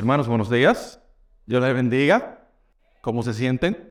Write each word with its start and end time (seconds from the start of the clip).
hermanos, 0.00 0.28
buenos 0.28 0.48
días. 0.48 0.98
Dios 1.44 1.62
les 1.62 1.74
bendiga. 1.74 2.48
¿Cómo 3.02 3.22
se 3.22 3.34
sienten? 3.34 3.90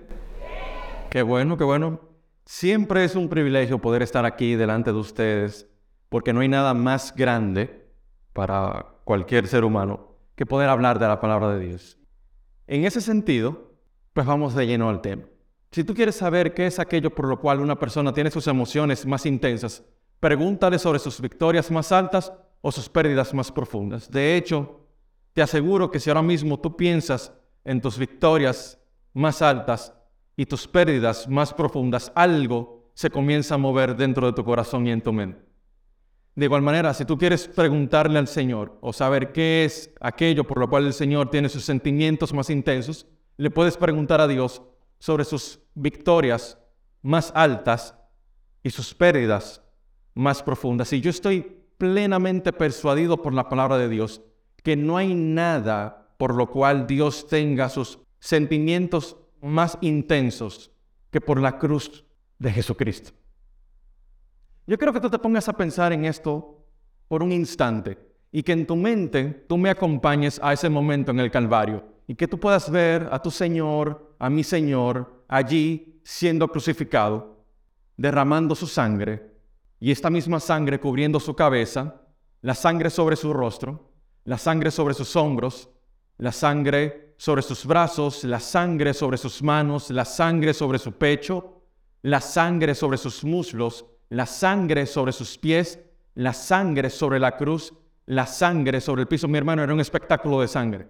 Qué 1.11 1.21
bueno, 1.21 1.55
qué 1.55 1.63
bueno. 1.63 2.01
Siempre 2.45 3.03
es 3.03 3.15
un 3.15 3.29
privilegio 3.29 3.77
poder 3.77 4.01
estar 4.01 4.25
aquí 4.25 4.55
delante 4.55 4.91
de 4.91 4.97
ustedes, 4.97 5.69
porque 6.09 6.33
no 6.33 6.39
hay 6.39 6.47
nada 6.47 6.73
más 6.73 7.13
grande 7.15 7.91
para 8.33 8.87
cualquier 9.03 9.45
ser 9.45 9.63
humano 9.63 10.15
que 10.35 10.47
poder 10.47 10.69
hablar 10.69 10.97
de 10.97 11.07
la 11.07 11.19
palabra 11.19 11.51
de 11.53 11.67
Dios. 11.67 11.99
En 12.65 12.85
ese 12.85 13.01
sentido, 13.01 13.75
pues 14.13 14.25
vamos 14.25 14.55
de 14.55 14.65
lleno 14.65 14.89
al 14.89 15.01
tema. 15.01 15.25
Si 15.69 15.83
tú 15.83 15.93
quieres 15.93 16.15
saber 16.15 16.55
qué 16.55 16.65
es 16.65 16.79
aquello 16.79 17.13
por 17.13 17.27
lo 17.27 17.39
cual 17.39 17.59
una 17.59 17.77
persona 17.77 18.13
tiene 18.13 18.31
sus 18.31 18.47
emociones 18.47 19.05
más 19.05 19.27
intensas, 19.27 19.83
pregúntale 20.19 20.79
sobre 20.79 20.97
sus 20.97 21.21
victorias 21.21 21.69
más 21.69 21.91
altas 21.91 22.33
o 22.61 22.71
sus 22.71 22.89
pérdidas 22.89 23.31
más 23.31 23.51
profundas. 23.51 24.09
De 24.09 24.35
hecho, 24.35 24.78
te 25.39 25.43
aseguro 25.43 25.89
que 25.89 26.01
si 26.01 26.09
ahora 26.09 26.21
mismo 26.21 26.59
tú 26.59 26.75
piensas 26.75 27.31
en 27.63 27.79
tus 27.79 27.97
victorias 27.97 28.77
más 29.13 29.41
altas 29.41 29.93
y 30.35 30.45
tus 30.45 30.67
pérdidas 30.67 31.29
más 31.29 31.53
profundas, 31.53 32.11
algo 32.13 32.91
se 32.93 33.09
comienza 33.09 33.55
a 33.55 33.57
mover 33.57 33.95
dentro 33.95 34.27
de 34.27 34.33
tu 34.33 34.43
corazón 34.43 34.85
y 34.85 34.91
en 34.91 34.99
tu 34.99 35.13
mente. 35.13 35.41
De 36.35 36.43
igual 36.43 36.61
manera, 36.61 36.93
si 36.93 37.05
tú 37.05 37.17
quieres 37.17 37.47
preguntarle 37.47 38.19
al 38.19 38.27
Señor 38.27 38.77
o 38.81 38.91
saber 38.91 39.31
qué 39.31 39.63
es 39.63 39.93
aquello 40.01 40.43
por 40.43 40.59
lo 40.59 40.69
cual 40.69 40.87
el 40.87 40.93
Señor 40.93 41.29
tiene 41.29 41.47
sus 41.47 41.63
sentimientos 41.63 42.33
más 42.33 42.49
intensos, 42.49 43.07
le 43.37 43.49
puedes 43.49 43.77
preguntar 43.77 44.19
a 44.19 44.27
Dios 44.27 44.61
sobre 44.97 45.23
sus 45.23 45.61
victorias 45.73 46.57
más 47.01 47.31
altas 47.33 47.95
y 48.61 48.71
sus 48.71 48.93
pérdidas 48.93 49.61
más 50.13 50.43
profundas. 50.43 50.91
Y 50.91 50.99
yo 50.99 51.09
estoy 51.09 51.63
plenamente 51.77 52.51
persuadido 52.51 53.21
por 53.21 53.33
la 53.33 53.47
palabra 53.47 53.77
de 53.77 53.87
Dios 53.87 54.21
que 54.63 54.75
no 54.75 54.97
hay 54.97 55.13
nada 55.13 56.13
por 56.17 56.35
lo 56.35 56.49
cual 56.49 56.85
Dios 56.85 57.27
tenga 57.27 57.69
sus 57.69 57.99
sentimientos 58.19 59.17
más 59.41 59.77
intensos 59.81 60.71
que 61.11 61.21
por 61.21 61.39
la 61.39 61.57
cruz 61.57 62.03
de 62.37 62.51
Jesucristo. 62.51 63.11
Yo 64.67 64.77
quiero 64.77 64.93
que 64.93 64.99
tú 64.99 65.09
te 65.09 65.17
pongas 65.17 65.47
a 65.49 65.53
pensar 65.53 65.93
en 65.93 66.05
esto 66.05 66.65
por 67.07 67.23
un 67.23 67.31
instante 67.31 67.97
y 68.31 68.43
que 68.43 68.51
en 68.51 68.67
tu 68.67 68.75
mente 68.75 69.45
tú 69.47 69.57
me 69.57 69.69
acompañes 69.69 70.39
a 70.43 70.53
ese 70.53 70.69
momento 70.69 71.11
en 71.11 71.19
el 71.19 71.31
Calvario 71.31 71.83
y 72.05 72.15
que 72.15 72.27
tú 72.27 72.39
puedas 72.39 72.69
ver 72.69 73.07
a 73.11 73.21
tu 73.21 73.31
Señor, 73.31 74.15
a 74.19 74.29
mi 74.29 74.43
Señor, 74.43 75.23
allí 75.27 76.01
siendo 76.03 76.47
crucificado, 76.47 77.45
derramando 77.97 78.55
su 78.55 78.67
sangre 78.67 79.31
y 79.79 79.91
esta 79.91 80.09
misma 80.09 80.39
sangre 80.39 80.79
cubriendo 80.79 81.19
su 81.19 81.35
cabeza, 81.35 82.01
la 82.41 82.53
sangre 82.53 82.89
sobre 82.89 83.15
su 83.15 83.33
rostro, 83.33 83.88
la 84.25 84.37
sangre 84.37 84.71
sobre 84.71 84.93
sus 84.93 85.15
hombros, 85.15 85.69
la 86.17 86.31
sangre 86.31 87.13
sobre 87.17 87.41
sus 87.41 87.65
brazos, 87.65 88.23
la 88.23 88.39
sangre 88.39 88.93
sobre 88.93 89.17
sus 89.17 89.41
manos, 89.41 89.89
la 89.89 90.05
sangre 90.05 90.53
sobre 90.53 90.79
su 90.79 90.93
pecho, 90.93 91.63
la 92.01 92.21
sangre 92.21 92.75
sobre 92.75 92.97
sus 92.97 93.23
muslos, 93.23 93.85
la 94.09 94.25
sangre 94.25 94.85
sobre 94.85 95.11
sus 95.11 95.37
pies, 95.37 95.79
la 96.15 96.33
sangre 96.33 96.89
sobre 96.89 97.19
la 97.19 97.35
cruz, 97.35 97.73
la 98.05 98.25
sangre 98.25 98.81
sobre 98.81 99.01
el 99.01 99.07
piso. 99.07 99.27
Mi 99.27 99.37
hermano, 99.37 99.63
era 99.63 99.73
un 99.73 99.79
espectáculo 99.79 100.41
de 100.41 100.47
sangre. 100.47 100.87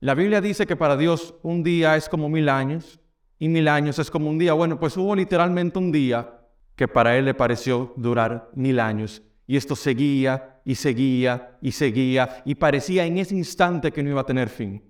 La 0.00 0.14
Biblia 0.14 0.40
dice 0.40 0.66
que 0.66 0.76
para 0.76 0.96
Dios 0.96 1.34
un 1.42 1.62
día 1.62 1.96
es 1.96 2.08
como 2.08 2.28
mil 2.28 2.48
años 2.48 2.98
y 3.38 3.48
mil 3.48 3.68
años 3.68 3.98
es 3.98 4.10
como 4.10 4.28
un 4.30 4.38
día. 4.38 4.52
Bueno, 4.54 4.80
pues 4.80 4.96
hubo 4.96 5.14
literalmente 5.14 5.78
un 5.78 5.92
día 5.92 6.38
que 6.74 6.88
para 6.88 7.16
Él 7.16 7.26
le 7.26 7.34
pareció 7.34 7.92
durar 7.96 8.50
mil 8.54 8.80
años. 8.80 9.22
Y 9.46 9.56
esto 9.56 9.76
seguía 9.76 10.49
y 10.64 10.74
seguía 10.74 11.58
y 11.60 11.72
seguía 11.72 12.42
y 12.44 12.54
parecía 12.54 13.04
en 13.04 13.18
ese 13.18 13.34
instante 13.36 13.92
que 13.92 14.02
no 14.02 14.10
iba 14.10 14.20
a 14.20 14.26
tener 14.26 14.48
fin. 14.48 14.82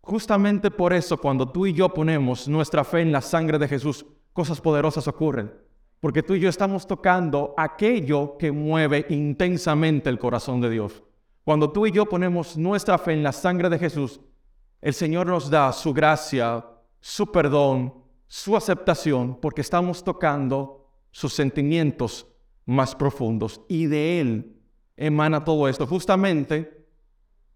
Justamente 0.00 0.70
por 0.70 0.92
eso 0.92 1.16
cuando 1.16 1.48
tú 1.48 1.66
y 1.66 1.72
yo 1.72 1.88
ponemos 1.92 2.48
nuestra 2.48 2.82
fe 2.84 3.02
en 3.02 3.12
la 3.12 3.20
sangre 3.20 3.58
de 3.58 3.68
Jesús, 3.68 4.04
cosas 4.32 4.60
poderosas 4.60 5.06
ocurren. 5.06 5.52
Porque 6.00 6.24
tú 6.24 6.34
y 6.34 6.40
yo 6.40 6.48
estamos 6.48 6.86
tocando 6.86 7.54
aquello 7.56 8.36
que 8.36 8.50
mueve 8.50 9.06
intensamente 9.08 10.10
el 10.10 10.18
corazón 10.18 10.60
de 10.60 10.70
Dios. 10.70 11.04
Cuando 11.44 11.70
tú 11.70 11.86
y 11.86 11.92
yo 11.92 12.06
ponemos 12.06 12.56
nuestra 12.56 12.98
fe 12.98 13.12
en 13.12 13.22
la 13.22 13.32
sangre 13.32 13.68
de 13.68 13.78
Jesús, 13.78 14.20
el 14.80 14.94
Señor 14.94 15.28
nos 15.28 15.48
da 15.48 15.72
su 15.72 15.92
gracia, 15.92 16.64
su 17.00 17.30
perdón, 17.30 17.94
su 18.26 18.56
aceptación, 18.56 19.38
porque 19.40 19.60
estamos 19.60 20.02
tocando 20.02 20.88
sus 21.12 21.32
sentimientos 21.32 22.26
más 22.66 22.96
profundos. 22.96 23.60
Y 23.68 23.86
de 23.86 24.20
Él 24.20 24.61
emana 24.96 25.44
todo 25.44 25.68
esto. 25.68 25.86
Justamente 25.86 26.86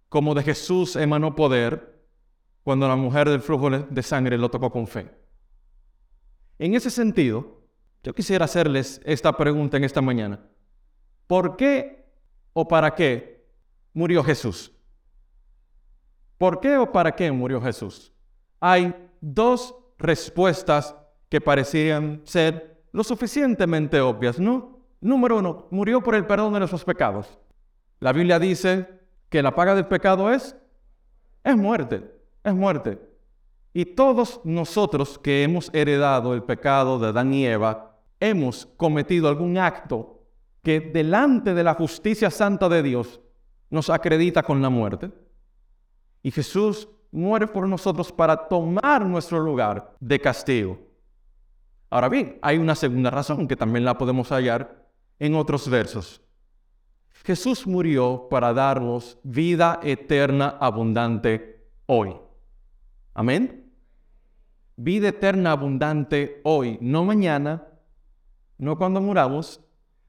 como 0.08 0.34
de 0.34 0.42
Jesús 0.42 0.96
emanó 0.96 1.34
poder 1.34 2.04
cuando 2.62 2.88
la 2.88 2.96
mujer 2.96 3.28
del 3.28 3.40
flujo 3.40 3.70
de 3.70 4.02
sangre 4.02 4.38
lo 4.38 4.50
tocó 4.50 4.70
con 4.70 4.86
fe. 4.86 5.10
En 6.58 6.74
ese 6.74 6.90
sentido, 6.90 7.62
yo 8.02 8.14
quisiera 8.14 8.44
hacerles 8.44 9.00
esta 9.04 9.36
pregunta 9.36 9.76
en 9.76 9.84
esta 9.84 10.00
mañana. 10.00 10.48
¿Por 11.26 11.56
qué 11.56 12.06
o 12.52 12.66
para 12.66 12.94
qué 12.94 13.46
murió 13.92 14.22
Jesús? 14.24 14.72
¿Por 16.38 16.60
qué 16.60 16.76
o 16.76 16.92
para 16.92 17.14
qué 17.14 17.30
murió 17.32 17.60
Jesús? 17.60 18.12
Hay 18.60 18.94
dos 19.20 19.74
respuestas 19.98 20.94
que 21.28 21.40
parecían 21.40 22.22
ser 22.24 22.84
lo 22.92 23.04
suficientemente 23.04 24.00
obvias, 24.00 24.38
¿no? 24.38 24.75
Número 25.00 25.38
uno, 25.38 25.68
murió 25.70 26.02
por 26.02 26.14
el 26.14 26.26
perdón 26.26 26.52
de 26.52 26.60
nuestros 26.60 26.84
pecados. 26.84 27.38
La 28.00 28.12
Biblia 28.12 28.38
dice 28.38 28.88
que 29.28 29.42
la 29.42 29.54
paga 29.54 29.74
del 29.74 29.86
pecado 29.86 30.32
es, 30.32 30.56
es 31.44 31.56
muerte, 31.56 32.02
es 32.44 32.54
muerte. 32.54 33.00
Y 33.72 33.84
todos 33.84 34.40
nosotros 34.44 35.18
que 35.18 35.42
hemos 35.42 35.70
heredado 35.74 36.34
el 36.34 36.42
pecado 36.42 36.98
de 36.98 37.08
Adán 37.08 37.34
y 37.34 37.46
Eva, 37.46 37.98
hemos 38.20 38.66
cometido 38.76 39.28
algún 39.28 39.58
acto 39.58 40.22
que 40.62 40.80
delante 40.80 41.54
de 41.54 41.62
la 41.62 41.74
justicia 41.74 42.30
santa 42.30 42.68
de 42.68 42.82
Dios 42.82 43.20
nos 43.70 43.90
acredita 43.90 44.42
con 44.42 44.62
la 44.62 44.70
muerte. 44.70 45.10
Y 46.22 46.30
Jesús 46.30 46.88
muere 47.12 47.46
por 47.46 47.68
nosotros 47.68 48.10
para 48.10 48.48
tomar 48.48 49.04
nuestro 49.04 49.40
lugar 49.40 49.94
de 50.00 50.20
castigo. 50.20 50.78
Ahora 51.90 52.08
bien, 52.08 52.38
hay 52.42 52.58
una 52.58 52.74
segunda 52.74 53.10
razón 53.10 53.46
que 53.46 53.56
también 53.56 53.84
la 53.84 53.96
podemos 53.96 54.30
hallar 54.30 54.85
en 55.18 55.34
otros 55.34 55.68
versos. 55.68 56.20
Jesús 57.24 57.66
murió 57.66 58.28
para 58.30 58.52
darnos 58.52 59.18
vida 59.22 59.80
eterna 59.82 60.56
abundante 60.60 61.68
hoy. 61.86 62.14
Amén. 63.14 63.72
Vida 64.76 65.08
eterna 65.08 65.52
abundante 65.52 66.40
hoy, 66.44 66.78
no 66.80 67.04
mañana, 67.04 67.66
no 68.58 68.76
cuando 68.76 69.00
muramos, 69.00 69.60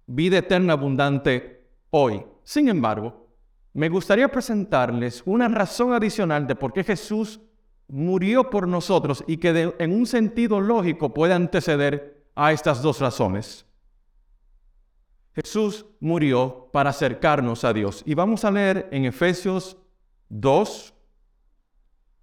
vida 0.06 0.40
eterna 0.40 0.74
abundante 0.74 1.66
hoy. 1.90 2.24
Sin 2.44 2.70
embargo, 2.70 3.28
me 3.74 3.90
gustaría 3.90 4.28
presentarles 4.28 5.22
una 5.26 5.48
razón 5.48 5.94
adicional 5.94 6.48
de 6.48 6.56
por 6.56 6.74
qué 6.74 6.84
Jesús 6.84 7.40
murió 7.88 8.50
por 8.50 8.68
nosotros 8.68 9.24
y 9.28 9.38
que 9.38 9.74
en 9.78 9.94
un 9.94 10.06
sentido 10.06 10.60
lógico 10.60 11.14
puede 11.14 11.34
anteceder 11.34 12.26
a 12.36 12.52
estas 12.52 12.82
dos 12.82 13.00
razones. 13.00 13.67
Jesús 15.44 15.86
murió 16.00 16.68
para 16.74 16.90
acercarnos 16.90 17.64
a 17.64 17.72
Dios. 17.72 18.02
Y 18.08 18.16
vamos 18.16 18.44
a 18.44 18.50
leer 18.50 18.90
en 18.92 19.06
Efesios 19.06 19.78
2, 20.30 20.96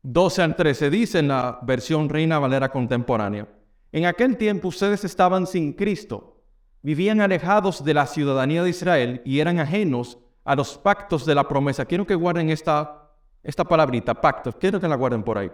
12 0.02 0.42
al 0.42 0.56
13. 0.56 0.90
Dice 0.90 1.20
en 1.20 1.28
la 1.28 1.60
versión 1.62 2.08
Reina 2.08 2.40
Valera 2.40 2.72
contemporánea. 2.72 3.46
En 3.92 4.06
aquel 4.06 4.36
tiempo 4.36 4.66
ustedes 4.66 5.04
estaban 5.04 5.46
sin 5.46 5.74
Cristo, 5.74 6.42
vivían 6.82 7.20
alejados 7.20 7.84
de 7.84 7.94
la 7.94 8.06
ciudadanía 8.06 8.64
de 8.64 8.70
Israel 8.70 9.22
y 9.24 9.38
eran 9.38 9.60
ajenos 9.60 10.18
a 10.42 10.56
los 10.56 10.76
pactos 10.76 11.24
de 11.24 11.36
la 11.36 11.46
promesa. 11.46 11.84
Quiero 11.84 12.04
que 12.04 12.16
guarden 12.16 12.50
esta, 12.50 13.12
esta 13.44 13.62
palabrita, 13.62 14.20
pactos. 14.20 14.56
Quiero 14.56 14.80
que 14.80 14.88
la 14.88 14.96
guarden 14.96 15.22
por 15.22 15.38
ahí. 15.38 15.52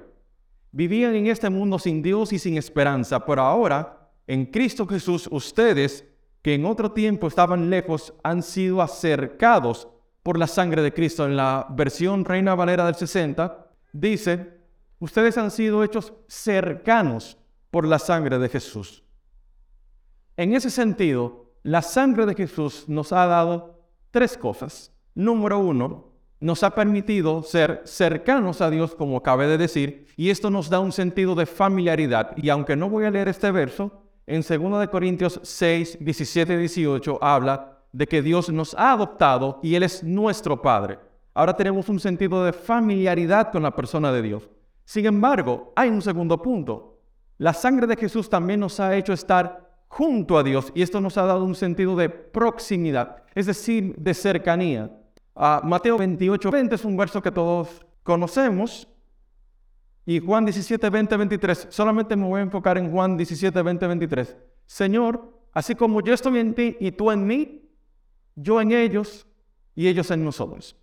Vivían 0.73 1.15
en 1.15 1.27
este 1.27 1.51
mundo 1.51 1.79
sin 1.79 2.01
Dios 2.01 2.33
y 2.33 2.39
sin 2.39 2.57
esperanza, 2.57 3.23
pero 3.27 3.43
ahora, 3.43 4.09
en 4.27 4.47
Cristo 4.47 4.87
Jesús, 4.87 5.29
ustedes, 5.31 6.10
que 6.43 6.55
en 6.55 6.65
otro 6.65 6.93
tiempo 6.93 7.27
estaban 7.27 7.71
lejos, 7.71 8.15
han 8.23 8.43
sido 8.43 8.83
acercados 8.83 9.89
por 10.23 10.39
la 10.39 10.47
sangre 10.47 10.83
de 10.83 10.93
Cristo. 10.93 11.27
En 11.27 11.37
la 11.37 11.67
versión 11.71 12.25
Reina 12.25 12.55
Valera 12.55 12.87
del 12.87 12.95
60, 12.95 13.67
dice, 13.93 14.61
ustedes 14.99 15.37
han 15.39 15.51
sido 15.51 15.85
hechos 15.85 16.13
cercanos 16.29 17.39
por 17.71 17.87
la 17.87 17.99
sangre 17.99 18.39
de 18.39 18.49
Jesús. 18.49 19.05
En 20.37 20.55
ese 20.55 20.71
sentido, 20.71 21.53
la 21.63 21.83
sangre 21.83 22.27
de 22.27 22.35
Jesús 22.35 22.85
nos 22.89 23.13
ha 23.13 23.27
dado 23.27 23.85
tres 24.11 24.39
cosas. 24.39 24.93
Número 25.15 25.59
uno, 25.59 26.11
nos 26.41 26.63
ha 26.63 26.75
permitido 26.75 27.43
ser 27.43 27.83
cercanos 27.85 28.63
a 28.63 28.71
Dios, 28.71 28.95
como 28.95 29.19
acabé 29.19 29.47
de 29.47 29.59
decir, 29.59 30.07
y 30.17 30.31
esto 30.31 30.49
nos 30.49 30.71
da 30.71 30.81
un 30.81 30.93
sentido 30.93 31.35
de 31.35 31.45
familiaridad. 31.45 32.35
Y 32.37 32.49
aunque 32.49 32.77
no 32.77 32.89
voy 32.89 33.05
a 33.05 33.11
leer 33.11 33.29
este 33.29 33.51
verso, 33.51 34.03
en 34.31 34.43
2 34.43 34.89
Corintios 34.89 35.41
6, 35.43 35.99
17 36.01 36.55
y 36.55 36.57
18 36.59 37.19
habla 37.21 37.79
de 37.91 38.07
que 38.07 38.23
Dios 38.23 38.49
nos 38.49 38.75
ha 38.75 38.93
adoptado 38.93 39.59
y 39.61 39.75
Él 39.75 39.83
es 39.83 40.05
nuestro 40.05 40.63
Padre. 40.63 41.01
Ahora 41.35 41.57
tenemos 41.57 41.89
un 41.89 41.99
sentido 41.99 42.45
de 42.45 42.53
familiaridad 42.53 43.51
con 43.51 43.65
la 43.65 43.75
persona 43.75 44.13
de 44.13 44.23
Dios. 44.23 44.49
Sin 44.85 45.07
embargo, 45.07 45.73
hay 45.75 45.89
un 45.89 46.01
segundo 46.01 46.41
punto. 46.41 47.01
La 47.39 47.53
sangre 47.53 47.89
de 47.89 47.97
Jesús 47.97 48.31
también 48.31 48.61
nos 48.61 48.79
ha 48.79 48.95
hecho 48.97 49.13
estar 49.13 49.69
junto 49.89 50.39
a 50.39 50.45
Dios 50.45 50.71
y 50.77 50.83
esto 50.83 51.01
nos 51.01 51.19
ha 51.19 51.25
dado 51.25 51.45
un 51.45 51.57
sentido 51.57 51.97
de 51.97 52.09
proximidad, 52.09 53.25
es 53.35 53.47
decir, 53.47 53.97
de 53.97 54.15
cercanía. 54.15 54.97
Ah, 55.35 55.61
Mateo 55.65 55.99
28, 55.99 56.53
20 56.53 56.75
es 56.77 56.85
un 56.85 56.97
verso 56.97 57.21
que 57.21 57.33
todos 57.33 57.85
conocemos 58.05 58.87
y 60.11 60.19
Juan 60.19 60.45
17, 60.45 60.91
20, 60.91 61.17
23. 61.17 61.69
Solamente 61.71 62.17
me 62.17 62.27
voy 62.27 62.41
a 62.41 62.43
enfocar 62.43 62.77
en 62.77 62.91
Juan 62.91 63.17
17, 63.17 63.63
20, 63.63 63.87
23. 63.87 64.37
Señor, 64.67 65.39
así 65.53 65.77
como 65.77 66.01
yo 66.01 66.13
estoy 66.13 66.41
en 66.41 66.53
ti 66.53 66.77
y 66.81 66.91
tú 66.91 67.13
en 67.13 67.25
mí, 67.25 67.71
yo 68.35 68.61
en 68.61 68.73
ellos 68.73 69.29
y 69.77 69.87
ellos 69.87 70.11
en 70.11 70.25
nosotros. 70.25 70.77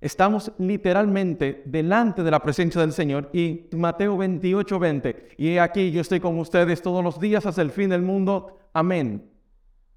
Estamos 0.00 0.50
literalmente 0.58 1.62
delante 1.66 2.24
de 2.24 2.32
la 2.32 2.42
presencia 2.42 2.80
del 2.80 2.92
Señor 2.92 3.30
y 3.32 3.68
Mateo 3.70 4.16
28, 4.16 4.76
20. 4.76 5.28
Y 5.38 5.58
aquí 5.58 5.92
yo 5.92 6.00
estoy 6.00 6.18
con 6.18 6.36
ustedes 6.40 6.82
todos 6.82 7.04
los 7.04 7.20
días 7.20 7.46
hasta 7.46 7.62
el 7.62 7.70
fin 7.70 7.90
del 7.90 8.02
mundo. 8.02 8.58
Amén. 8.72 9.30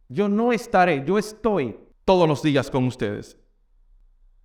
Yo 0.07 0.29
no 0.29 0.53
estaré, 0.53 1.03
yo 1.03 1.17
estoy 1.17 1.79
todos 2.05 2.29
los 2.29 2.43
días 2.43 2.69
con 2.69 2.85
ustedes. 2.85 3.39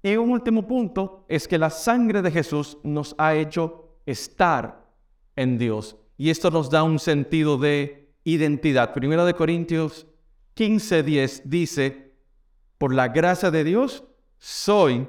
Y 0.06 0.16
un 0.16 0.30
último 0.30 0.64
punto 0.68 1.24
es 1.28 1.48
que 1.48 1.58
la 1.58 1.68
sangre 1.68 2.22
de 2.22 2.30
Jesús 2.30 2.78
nos 2.84 3.16
ha 3.18 3.34
hecho 3.34 3.98
estar 4.06 4.88
en 5.34 5.58
Dios. 5.58 5.96
Y 6.16 6.30
esto 6.30 6.48
nos 6.48 6.70
da 6.70 6.84
un 6.84 7.00
sentido 7.00 7.58
de 7.58 8.14
identidad. 8.22 8.94
Primero 8.94 9.24
de 9.24 9.34
Corintios 9.34 10.06
15, 10.54 11.02
10 11.02 11.50
dice, 11.50 12.12
por 12.78 12.94
la 12.94 13.08
gracia 13.08 13.50
de 13.50 13.64
Dios 13.64 14.04
soy 14.38 15.08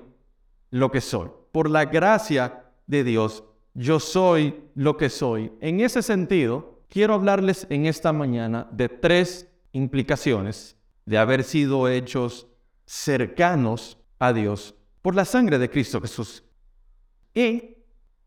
lo 0.71 0.89
que 0.89 1.01
soy. 1.01 1.29
Por 1.51 1.69
la 1.69 1.85
gracia 1.85 2.65
de 2.87 3.03
Dios, 3.03 3.43
yo 3.75 3.99
soy 3.99 4.63
lo 4.73 4.97
que 4.97 5.11
soy. 5.11 5.51
En 5.61 5.79
ese 5.79 6.01
sentido, 6.01 6.81
quiero 6.89 7.13
hablarles 7.13 7.67
en 7.69 7.85
esta 7.85 8.13
mañana 8.13 8.67
de 8.71 8.89
tres 8.89 9.47
implicaciones 9.73 10.75
de 11.05 11.19
haber 11.19 11.43
sido 11.43 11.87
hechos 11.87 12.47
cercanos 12.87 13.99
a 14.17 14.33
Dios 14.33 14.73
por 15.07 15.15
la 15.15 15.23
sangre 15.23 15.57
de 15.57 15.69
Cristo 15.69 16.01
Jesús. 16.01 16.43
Y 17.33 17.77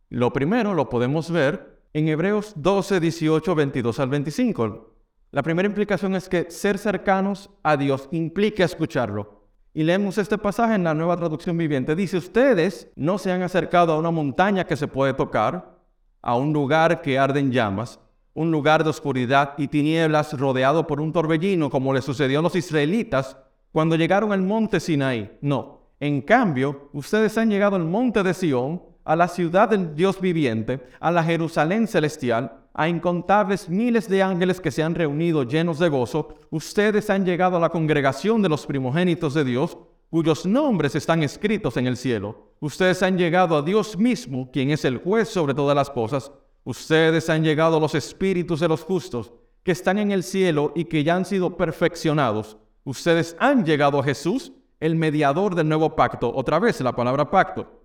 lo 0.09 0.33
primero 0.33 0.73
lo 0.73 0.89
podemos 0.89 1.31
ver 1.31 1.83
en 1.93 2.09
Hebreos 2.09 2.55
12, 2.57 3.01
18, 3.01 3.55
22 3.55 4.01
al 4.01 4.09
25. 4.09 4.95
La 5.31 5.43
primera 5.43 5.69
implicación 5.69 6.15
es 6.15 6.27
que 6.27 6.51
ser 6.51 6.79
cercanos 6.79 7.51
a 7.63 7.77
Dios 7.77 8.09
implica 8.13 8.65
escucharlo. 8.65 9.45
Y 9.75 9.83
leemos 9.83 10.17
este 10.17 10.39
pasaje 10.39 10.75
en 10.75 10.85
la 10.85 10.95
nueva 10.95 11.19
traducción 11.19 11.59
viviente. 11.59 11.95
Dice, 11.95 12.17
ustedes 12.17 12.91
no 12.97 13.19
se 13.19 13.31
han 13.31 13.43
acercado 13.43 13.93
a 13.93 13.99
una 13.99 14.11
montaña 14.11 14.65
que 14.65 14.77
se 14.79 14.89
puede 14.89 15.13
tocar, 15.13 15.83
a 16.23 16.35
un 16.35 16.55
lugar 16.55 17.03
que 17.03 17.19
arde 17.19 17.41
en 17.41 17.53
llamas, 17.53 18.01
un 18.33 18.51
lugar 18.51 18.85
de 18.85 18.89
oscuridad 18.89 19.53
y 19.59 19.69
tinieblas 19.69 20.33
rodeado 20.33 20.87
por 20.87 21.03
un 21.03 21.13
torbellino, 21.13 21.69
como 21.69 21.93
le 21.93 22.01
sucedió 22.01 22.39
a 22.39 22.43
los 22.43 22.57
israelitas 22.57 23.37
cuando 23.71 23.97
llegaron 23.97 24.33
al 24.33 24.41
monte 24.41 24.81
Sinaí. 24.81 25.37
No, 25.43 25.80
en 26.01 26.23
cambio, 26.23 26.89
ustedes 26.95 27.37
han 27.37 27.51
llegado 27.51 27.77
al 27.77 27.85
monte 27.85 28.23
de 28.23 28.33
Sión, 28.33 28.83
a 29.05 29.15
la 29.15 29.29
ciudad 29.29 29.69
del 29.69 29.95
Dios 29.95 30.19
viviente, 30.19 30.81
a 30.99 31.11
la 31.11 31.23
Jerusalén 31.23 31.87
celestial, 31.87 32.61
a 32.73 32.89
incontables 32.89 33.69
miles 33.69 34.09
de 34.09 34.23
ángeles 34.23 34.61
que 34.61 34.71
se 34.71 34.83
han 34.83 34.95
reunido 34.95 35.43
llenos 35.43 35.79
de 35.79 35.91
gozo, 35.91 36.35
ustedes 36.51 37.11
han 37.11 37.27
llegado 37.27 37.57
a 37.57 37.61
la 37.61 37.69
congregación 37.69 38.41
de 38.41 38.49
los 38.49 38.67
primogénitos 38.67 39.35
de 39.35 39.45
Dios, 39.45 39.77
cuyos 40.09 40.47
nombres 40.47 40.95
están 40.95 41.23
escritos 41.23 41.77
en 41.77 41.87
el 41.87 41.99
cielo. 41.99 42.55
Ustedes 42.61 43.03
han 43.03 43.19
llegado 43.19 43.57
a 43.57 43.63
Dios 43.63 43.99
mismo, 43.99 44.51
quien 44.51 44.71
es 44.71 44.85
el 44.87 44.99
juez 44.99 45.29
sobre 45.29 45.55
todas 45.55 45.77
las 45.77 45.91
cosas. 45.91 46.33
Ustedes 46.65 47.29
han 47.29 47.45
llegado 47.45 47.77
a 47.77 47.81
los 47.81 47.95
espíritus 47.95 48.61
de 48.61 48.69
los 48.69 48.85
justos, 48.85 49.33
que 49.63 49.73
están 49.73 49.99
en 49.99 50.13
el 50.13 50.23
cielo 50.23 50.73
y 50.75 50.87
que 50.87 51.05
ya 51.05 51.17
han 51.17 51.27
sido 51.27 51.57
perfeccionados. 51.57 52.57
Ustedes 52.85 53.37
han 53.39 53.65
llegado 53.65 53.99
a 53.99 54.05
Jesús, 54.05 54.53
el 54.81 54.97
mediador 54.97 55.55
del 55.55 55.69
nuevo 55.69 55.95
pacto, 55.95 56.35
otra 56.35 56.59
vez 56.59 56.81
la 56.81 56.97
palabra 56.97 57.31
pacto, 57.31 57.85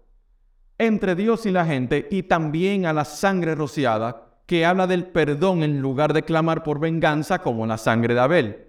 entre 0.77 1.15
Dios 1.15 1.45
y 1.45 1.51
la 1.51 1.65
gente, 1.65 2.07
y 2.09 2.23
también 2.23 2.85
a 2.85 2.93
la 2.93 3.05
sangre 3.05 3.53
rociada, 3.55 4.39
que 4.45 4.65
habla 4.65 4.87
del 4.87 5.05
perdón 5.05 5.63
en 5.63 5.81
lugar 5.81 6.13
de 6.13 6.23
clamar 6.23 6.63
por 6.63 6.79
venganza 6.79 7.39
como 7.39 7.65
la 7.65 7.77
sangre 7.77 8.13
de 8.13 8.19
Abel. 8.19 8.67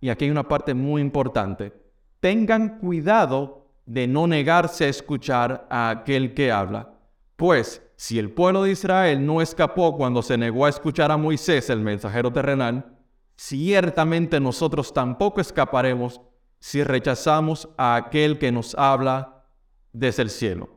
Y 0.00 0.08
aquí 0.08 0.26
hay 0.26 0.30
una 0.30 0.48
parte 0.48 0.74
muy 0.74 1.00
importante. 1.00 1.72
Tengan 2.20 2.78
cuidado 2.78 3.68
de 3.86 4.06
no 4.06 4.26
negarse 4.26 4.84
a 4.84 4.88
escuchar 4.88 5.66
a 5.70 5.90
aquel 5.90 6.34
que 6.34 6.52
habla. 6.52 6.90
Pues 7.36 7.82
si 7.96 8.18
el 8.18 8.30
pueblo 8.30 8.64
de 8.64 8.72
Israel 8.72 9.24
no 9.24 9.40
escapó 9.40 9.96
cuando 9.96 10.22
se 10.22 10.36
negó 10.36 10.66
a 10.66 10.70
escuchar 10.70 11.10
a 11.10 11.16
Moisés, 11.16 11.70
el 11.70 11.80
mensajero 11.80 12.32
terrenal, 12.32 12.98
ciertamente 13.36 14.40
nosotros 14.40 14.92
tampoco 14.92 15.40
escaparemos 15.40 16.20
si 16.66 16.82
rechazamos 16.82 17.68
a 17.76 17.94
aquel 17.94 18.40
que 18.40 18.50
nos 18.50 18.74
habla 18.74 19.44
desde 19.92 20.22
el 20.22 20.30
cielo. 20.30 20.68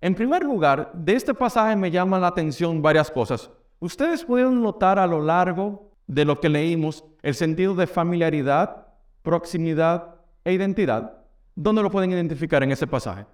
En 0.00 0.14
primer 0.14 0.42
lugar, 0.42 0.90
de 0.94 1.16
este 1.16 1.34
pasaje 1.34 1.76
me 1.76 1.90
llaman 1.90 2.22
la 2.22 2.28
atención 2.28 2.80
varias 2.80 3.10
cosas. 3.10 3.50
Ustedes 3.78 4.24
pudieron 4.24 4.62
notar 4.62 4.98
a 4.98 5.06
lo 5.06 5.20
largo 5.20 5.92
de 6.06 6.24
lo 6.24 6.40
que 6.40 6.48
leímos 6.48 7.04
el 7.20 7.34
sentido 7.34 7.74
de 7.74 7.86
familiaridad, 7.86 8.86
proximidad 9.20 10.14
e 10.44 10.54
identidad. 10.54 11.24
¿Dónde 11.54 11.82
lo 11.82 11.90
pueden 11.90 12.12
identificar 12.12 12.62
en 12.62 12.72
ese 12.72 12.86
pasaje? 12.86 13.26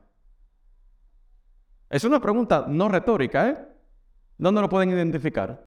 Es 1.89 2.03
una 2.03 2.21
pregunta 2.21 2.65
no 2.67 2.89
retórica, 2.89 3.49
¿eh? 3.51 3.57
¿Dónde 4.37 4.63
lo 4.63 4.69
pueden 4.69 4.91
identificar? 4.91 5.65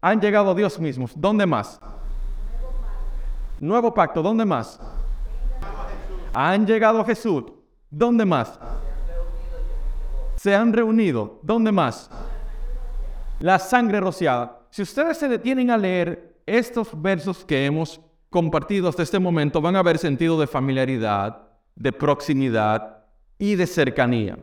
Han 0.00 0.18
llegado 0.18 0.52
a 0.52 0.54
Dios 0.54 0.80
mismos. 0.80 1.12
¿Dónde 1.14 1.44
más? 1.44 1.78
Nuevo 3.64 3.94
pacto. 3.94 4.22
¿Dónde 4.22 4.44
más? 4.44 4.78
Han 6.34 6.66
llegado 6.66 7.00
a 7.00 7.04
Jesús. 7.04 7.44
¿Dónde 7.88 8.26
más? 8.26 8.58
se 10.36 10.54
han 10.54 10.74
reunido. 10.74 11.40
¿Dónde 11.42 11.72
más? 11.72 12.10
La 13.40 13.58
sangre 13.58 13.98
rociada. 14.00 14.66
Si 14.68 14.82
ustedes 14.82 15.16
se 15.16 15.28
detienen 15.28 15.70
a 15.70 15.78
leer 15.78 16.42
estos 16.44 16.90
versos 17.00 17.46
que 17.46 17.64
hemos 17.64 17.98
compartido 18.28 18.90
hasta 18.90 19.02
este 19.02 19.18
momento, 19.18 19.62
van 19.62 19.76
a 19.76 19.82
ver 19.82 19.96
sentido 19.96 20.38
de 20.38 20.46
familiaridad, 20.46 21.48
de 21.74 21.92
proximidad 21.92 23.06
y 23.38 23.54
de 23.54 23.66
cercanía. 23.66 24.36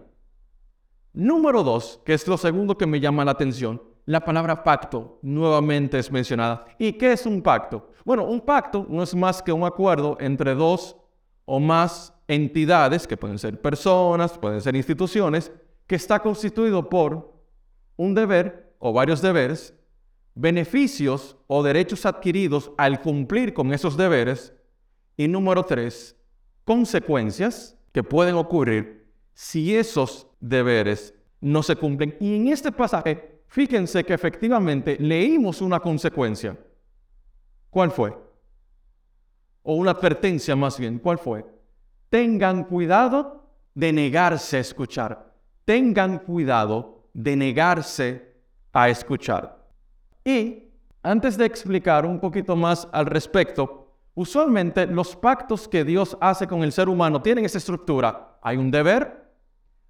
Número 1.14 1.62
dos, 1.62 2.02
que 2.04 2.16
es 2.16 2.28
lo 2.28 2.38
segundo 2.38 2.76
que 2.76 2.88
me 2.88 3.00
llama 3.00 3.24
la 3.24 3.32
atención, 3.32 3.80
la 4.06 4.22
palabra 4.26 4.64
pacto 4.64 5.20
nuevamente 5.22 6.00
es 6.00 6.12
mencionada. 6.12 6.66
¿Y 6.80 6.94
qué 6.94 7.12
es 7.12 7.28
un 7.28 7.44
pacto? 7.44 7.91
Bueno, 8.06 8.26
un 8.26 8.42
pacto 8.42 8.86
no 8.90 9.04
es 9.04 9.14
más 9.16 9.42
que 9.42 9.52
un 9.52 9.64
acuerdo 9.64 10.18
entre 10.20 10.56
dos 10.56 10.98
o 11.46 11.60
más 11.60 12.14
entidades, 12.28 13.08
que 13.08 13.18
pueden 13.18 13.38
ser 13.38 13.60
personas, 13.60 14.38
pueden 14.38 14.62
ser 14.62 14.76
instituciones, 14.76 15.52
que 15.86 15.96
está 15.96 16.20
constituido 16.20 16.90
por 16.90 17.34
un 17.98 18.14
deber 18.16 18.74
o 18.80 18.94
varios 18.94 19.22
deberes, 19.22 19.74
beneficios 20.34 21.36
o 21.48 21.62
derechos 21.62 22.06
adquiridos 22.06 22.72
al 22.78 23.02
cumplir 23.02 23.54
con 23.54 23.74
esos 23.74 23.98
deberes, 23.98 24.54
y 25.18 25.28
número 25.28 25.64
tres, 25.64 26.16
consecuencias 26.64 27.78
que 27.92 28.02
pueden 28.02 28.36
ocurrir 28.36 29.12
si 29.34 29.76
esos 29.76 30.28
deberes 30.40 31.14
no 31.42 31.62
se 31.64 31.76
cumplen. 31.76 32.16
Y 32.20 32.36
en 32.36 32.48
este 32.48 32.72
pasaje, 32.72 33.42
fíjense 33.48 34.04
que 34.04 34.14
efectivamente 34.14 34.98
leímos 35.00 35.62
una 35.62 35.80
consecuencia. 35.80 36.58
¿Cuál 37.72 37.90
fue? 37.90 38.16
O 39.64 39.74
una 39.74 39.92
advertencia 39.92 40.56
más 40.56 40.78
bien. 40.78 41.00
¿Cuál 41.00 41.18
fue? 41.18 41.44
Tengan 42.10 42.66
cuidado 42.66 43.50
de 43.74 43.92
negarse 43.92 44.58
a 44.58 44.60
escuchar 44.60 45.32
tengan 45.66 46.20
cuidado 46.20 47.08
de 47.14 47.36
negarse 47.36 48.36
a 48.74 48.90
escuchar. 48.90 49.58
Y 50.24 50.64
antes 51.04 51.38
de 51.38 51.46
explicar 51.46 52.06
un 52.06 52.20
poquito 52.20 52.56
más 52.56 52.88
al 52.92 53.06
respecto, 53.06 53.96
usualmente 54.14 54.86
los 54.86 55.16
pactos 55.16 55.68
que 55.68 55.84
Dios 55.84 56.18
hace 56.20 56.48
con 56.48 56.64
el 56.64 56.72
ser 56.72 56.90
humano 56.90 57.22
tienen 57.22 57.46
esa 57.46 57.58
estructura. 57.58 58.38
Hay 58.42 58.58
un 58.58 58.70
deber, 58.70 59.32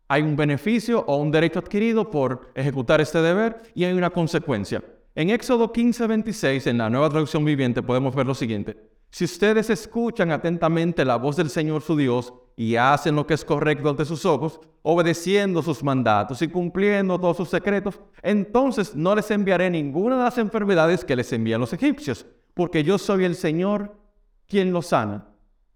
hay 0.07 0.21
un 0.21 0.35
beneficio 0.35 1.03
o 1.07 1.17
un 1.17 1.31
derecho 1.31 1.57
adquirido 1.59 2.09
por 2.09 2.51
ejecutar 2.53 3.01
este 3.01 3.21
deber 3.21 3.61
y 3.73 3.83
hay 3.83 3.93
una 3.93 4.09
consecuencia. 4.09 4.83
En 5.13 5.29
Éxodo 5.29 5.71
15, 5.71 6.07
26, 6.07 6.67
en 6.67 6.77
la 6.77 6.89
nueva 6.89 7.09
traducción 7.09 7.43
viviente, 7.43 7.83
podemos 7.83 8.15
ver 8.15 8.25
lo 8.25 8.33
siguiente. 8.33 8.77
Si 9.09 9.25
ustedes 9.25 9.69
escuchan 9.69 10.31
atentamente 10.31 11.03
la 11.03 11.17
voz 11.17 11.35
del 11.35 11.49
Señor 11.49 11.81
su 11.81 11.97
Dios 11.97 12.33
y 12.55 12.75
hacen 12.77 13.15
lo 13.15 13.27
que 13.27 13.33
es 13.33 13.43
correcto 13.43 13.89
ante 13.89 14.05
sus 14.05 14.25
ojos, 14.25 14.61
obedeciendo 14.83 15.61
sus 15.61 15.83
mandatos 15.83 16.41
y 16.41 16.47
cumpliendo 16.47 17.19
todos 17.19 17.37
sus 17.37 17.49
secretos, 17.49 17.99
entonces 18.21 18.95
no 18.95 19.13
les 19.13 19.29
enviaré 19.31 19.69
ninguna 19.69 20.17
de 20.17 20.23
las 20.23 20.37
enfermedades 20.37 21.03
que 21.03 21.15
les 21.15 21.31
envían 21.33 21.59
los 21.59 21.73
egipcios, 21.73 22.25
porque 22.53 22.83
yo 22.83 22.97
soy 22.97 23.25
el 23.25 23.35
Señor 23.35 23.97
quien 24.47 24.71
los 24.71 24.87
sana. 24.87 25.27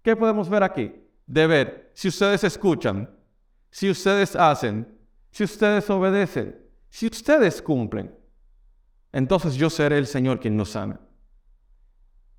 ¿Qué 0.02 0.16
podemos 0.16 0.48
ver 0.48 0.62
aquí? 0.62 0.92
de 1.26 1.46
ver 1.46 1.90
si 1.92 2.08
ustedes 2.08 2.44
escuchan, 2.44 3.10
si 3.70 3.90
ustedes 3.90 4.36
hacen, 4.36 4.86
si 5.30 5.44
ustedes 5.44 5.90
obedecen, 5.90 6.56
si 6.88 7.06
ustedes 7.06 7.60
cumplen. 7.60 8.14
Entonces 9.12 9.54
yo 9.54 9.70
seré 9.70 9.98
el 9.98 10.06
Señor 10.06 10.40
quien 10.40 10.56
nos 10.56 10.70
sana. 10.70 11.00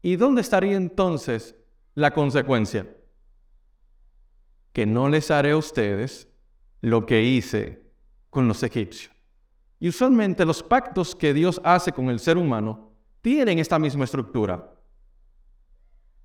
¿Y 0.01 0.15
dónde 0.15 0.41
estaría 0.41 0.75
entonces 0.75 1.55
la 1.95 2.11
consecuencia? 2.11 2.87
Que 4.73 4.85
no 4.85 5.09
les 5.09 5.31
haré 5.31 5.51
a 5.51 5.57
ustedes 5.57 6.27
lo 6.81 7.05
que 7.05 7.23
hice 7.23 7.91
con 8.29 8.47
los 8.47 8.61
egipcios. 8.63 9.13
Y 9.79 9.89
usualmente 9.89 10.45
los 10.45 10.63
pactos 10.63 11.15
que 11.15 11.33
Dios 11.33 11.61
hace 11.63 11.91
con 11.91 12.09
el 12.09 12.19
ser 12.19 12.37
humano 12.37 12.91
tienen 13.21 13.59
esta 13.59 13.79
misma 13.79 14.05
estructura. 14.05 14.73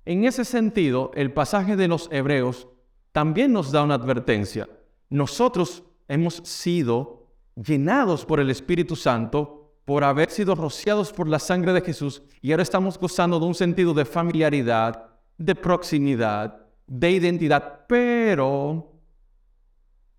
En 0.05 0.25
ese 0.25 0.43
sentido, 0.43 1.11
el 1.15 1.33
pasaje 1.33 1.75
de 1.75 1.87
los 1.87 2.09
Hebreos 2.11 2.67
también 3.11 3.53
nos 3.53 3.71
da 3.71 3.83
una 3.83 3.95
advertencia. 3.95 4.67
Nosotros 5.09 5.83
hemos 6.07 6.35
sido 6.37 7.27
llenados 7.55 8.25
por 8.25 8.39
el 8.39 8.49
Espíritu 8.49 8.95
Santo 8.95 9.62
por 9.85 10.03
haber 10.03 10.29
sido 10.29 10.55
rociados 10.55 11.11
por 11.11 11.27
la 11.27 11.39
sangre 11.39 11.73
de 11.73 11.81
Jesús 11.81 12.21
y 12.41 12.51
ahora 12.51 12.63
estamos 12.63 12.97
gozando 12.97 13.39
de 13.39 13.45
un 13.45 13.55
sentido 13.55 13.93
de 13.93 14.05
familiaridad, 14.05 15.09
de 15.37 15.55
proximidad, 15.55 16.65
de 16.87 17.11
identidad, 17.11 17.85
pero 17.87 18.91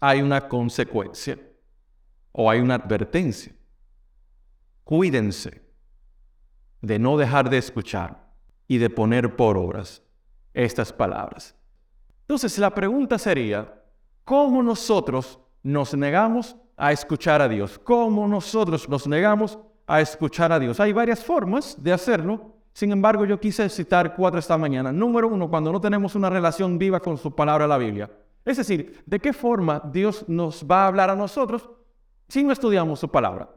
hay 0.01 0.21
una 0.21 0.49
consecuencia 0.49 1.39
o 2.33 2.51
hay 2.51 2.61
una 2.61 2.75
advertencia. 2.75 3.55
Cuídense 4.83 5.63
de 6.83 6.99
no 6.99 7.17
dejar 7.17 7.49
de 7.49 7.57
escuchar 7.57 8.35
y 8.69 8.77
de 8.77 8.91
poner 8.91 9.35
por 9.35 9.57
obras 9.57 10.03
estas 10.53 10.93
palabras. 10.93 11.55
Entonces 12.21 12.59
la 12.59 12.75
pregunta 12.75 13.19
sería, 13.19 13.83
¿cómo 14.25 14.63
nosotros 14.63 15.39
nos 15.63 15.95
negamos 15.95 16.57
a 16.77 16.93
escuchar 16.93 17.41
a 17.41 17.49
Dios? 17.49 17.79
¿Cómo 17.79 18.27
nosotros 18.29 18.89
nos 18.89 19.07
negamos 19.07 19.59
a 19.87 20.01
escuchar 20.01 20.53
a 20.53 20.59
Dios? 20.59 20.81
Hay 20.81 20.93
varias 20.93 21.25
formas 21.25 21.77
de 21.83 21.93
hacerlo. 21.93 22.53
Sin 22.73 22.91
embargo, 22.91 23.25
yo 23.25 23.39
quise 23.39 23.69
citar 23.69 24.15
cuatro 24.17 24.41
esta 24.41 24.59
mañana. 24.59 24.93
Número 24.93 25.29
uno, 25.29 25.49
cuando 25.49 25.73
no 25.73 25.81
tenemos 25.81 26.15
una 26.15 26.29
relación 26.29 26.79
viva 26.79 27.01
con 27.01 27.17
su 27.17 27.35
palabra, 27.35 27.67
la 27.67 27.79
Biblia. 27.79 28.11
Es 28.45 28.57
decir, 28.57 29.03
¿de 29.07 29.21
qué 29.21 29.33
forma 29.33 29.81
Dios 29.93 30.25
nos 30.29 30.65
va 30.65 30.85
a 30.85 30.87
hablar 30.89 31.11
a 31.11 31.17
nosotros 31.17 31.71
si 32.29 32.43
no 32.43 32.53
estudiamos 32.53 33.01
su 33.01 33.09
palabra? 33.11 33.49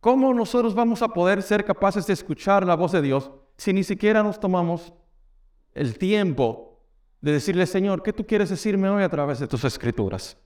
¿Cómo 0.00 0.32
nosotros 0.32 0.74
vamos 0.74 1.02
a 1.02 1.08
poder 1.08 1.42
ser 1.42 1.64
capaces 1.64 2.06
de 2.06 2.14
escuchar 2.14 2.66
la 2.66 2.74
voz 2.74 2.92
de 2.92 3.02
Dios 3.02 3.30
si 3.58 3.72
ni 3.72 3.84
siquiera 3.84 4.22
nos 4.22 4.40
tomamos 4.40 4.94
el 5.74 5.98
tiempo 5.98 6.80
de 7.20 7.32
decirle, 7.32 7.66
Señor, 7.66 8.02
¿qué 8.02 8.12
tú 8.12 8.26
quieres 8.26 8.48
decirme 8.48 8.88
hoy 8.88 9.02
a 9.02 9.08
través 9.08 9.38
de 9.38 9.46
tus 9.46 9.64
escrituras? 9.64 10.38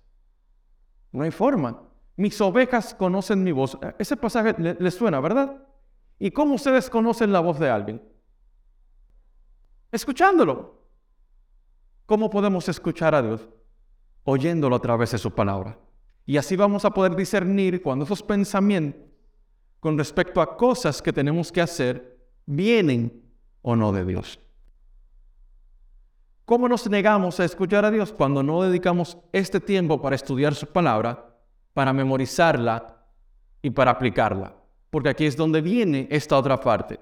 No 1.15 1.23
hay 1.23 1.31
forma. 1.31 1.81
Mis 2.17 2.41
ovejas 2.41 2.93
conocen 2.93 3.45
mi 3.45 3.53
voz. 3.53 3.79
Ese 4.01 4.17
pasaje 4.17 4.53
les 4.59 4.95
suena, 4.95 5.21
¿verdad? 5.21 5.65
¿Y 6.19 6.33
cómo 6.33 6.55
ustedes 6.55 6.91
conocen 6.91 7.33
la 7.33 7.39
voz 7.39 7.61
de 7.61 7.71
alguien? 7.71 8.03
Escuchándolo. 9.93 10.83
¿Cómo 12.05 12.29
podemos 12.31 12.69
escuchar 12.69 13.15
a 13.15 13.23
Dios? 13.23 13.49
Oyéndolo 14.25 14.75
a 14.75 14.81
través 14.81 15.13
de 15.13 15.19
su 15.19 15.31
palabra. 15.31 15.79
Y 16.27 16.37
así 16.37 16.57
vamos 16.57 16.85
a 16.85 16.91
poder 16.91 17.15
discernir 17.15 17.81
cuando 17.81 18.05
esos 18.05 18.23
pensamientos 18.23 19.01
con 19.79 19.97
respecto 19.97 20.41
a 20.41 20.57
cosas 20.57 21.01
que 21.01 21.13
tenemos 21.13 21.53
que 21.53 21.61
hacer 21.61 22.19
vienen 22.45 23.23
o 23.63 23.77
no 23.77 23.93
de 23.93 24.05
Dios. 24.05 24.41
¿Cómo 26.45 26.69
nos 26.69 26.89
negamos 26.91 27.41
a 27.41 27.47
escuchar 27.47 27.87
a 27.87 27.91
Dios 27.91 28.13
cuando 28.13 28.43
no 28.43 28.61
dedicamos 28.61 29.17
este 29.33 29.61
tiempo 29.61 30.03
para 30.03 30.15
estudiar 30.15 30.55
su 30.55 30.67
palabra, 30.67 31.35
para 31.73 31.95
memorizarla 31.95 32.99
y 33.63 33.71
para 33.71 33.93
aplicarla? 33.93 34.55
Porque 34.91 35.09
aquí 35.09 35.25
es 35.25 35.39
donde 35.39 35.63
viene 35.63 36.07
esta 36.11 36.37
otra 36.37 36.61
parte. 36.61 37.01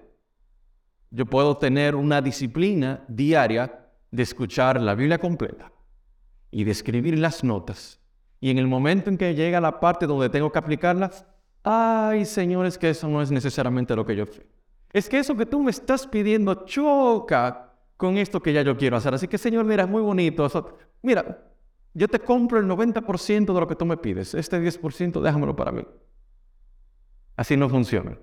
Yo 1.11 1.27
puedo 1.27 1.57
tener 1.57 1.97
una 1.97 2.23
disciplina 2.23 3.05
diaria 3.09 3.91
de 4.13 4.23
escuchar 4.23 4.81
la 4.81 4.95
Biblia 4.95 5.19
completa 5.19 5.73
y 6.53 6.63
de 6.63 6.71
escribir 6.71 7.19
las 7.19 7.43
notas. 7.43 8.01
Y 8.41 8.51
en 8.51 8.59
el 8.59 8.69
momento 8.69 9.11
en 9.11 9.19
que 9.19 9.35
llega 9.35 9.61
la 9.61 9.81
parte 9.81 10.07
donde 10.07 10.29
tengo 10.29 10.53
que 10.53 10.59
aplicarlas, 10.61 11.27
ay, 11.65 12.27
señores, 12.27 12.79
que 12.79 12.91
eso 12.91 13.09
no 13.09 13.21
es 13.21 13.33
necesariamente 13.33 13.97
lo 13.97 14.07
que 14.07 14.15
yo 14.15 14.25
sé. 14.27 14.47
Es 14.93 15.09
que 15.09 15.19
eso 15.19 15.37
que 15.37 15.47
tú 15.47 15.65
me 15.65 15.73
estás 15.73 16.07
pidiendo 16.07 16.65
choca 16.65 17.72
con 18.03 18.19
esto 18.19 18.43
que 18.43 18.53
ya 18.53 18.63
yo 18.63 18.77
quiero 18.77 18.97
hacer. 18.97 19.15
Así 19.15 19.29
que, 19.29 19.39
Señor, 19.39 19.65
mira, 19.65 19.85
es 19.85 19.89
muy 19.89 20.03
bonito. 20.03 20.51
mira, 21.03 21.39
yo 21.95 22.09
te 22.09 22.19
compro 22.19 22.59
el 22.59 22.67
90% 22.67 23.55
de 23.55 23.61
lo 23.61 23.69
que 23.69 23.77
tú 23.77 23.87
me 23.87 23.97
pides. 23.97 24.35
Este 24.35 24.61
10% 24.61 25.21
déjamelo 25.21 25.55
para 25.55 25.71
mí. 25.71 25.87
Así 27.37 27.57
no 27.57 27.69
funciona, 27.69 28.19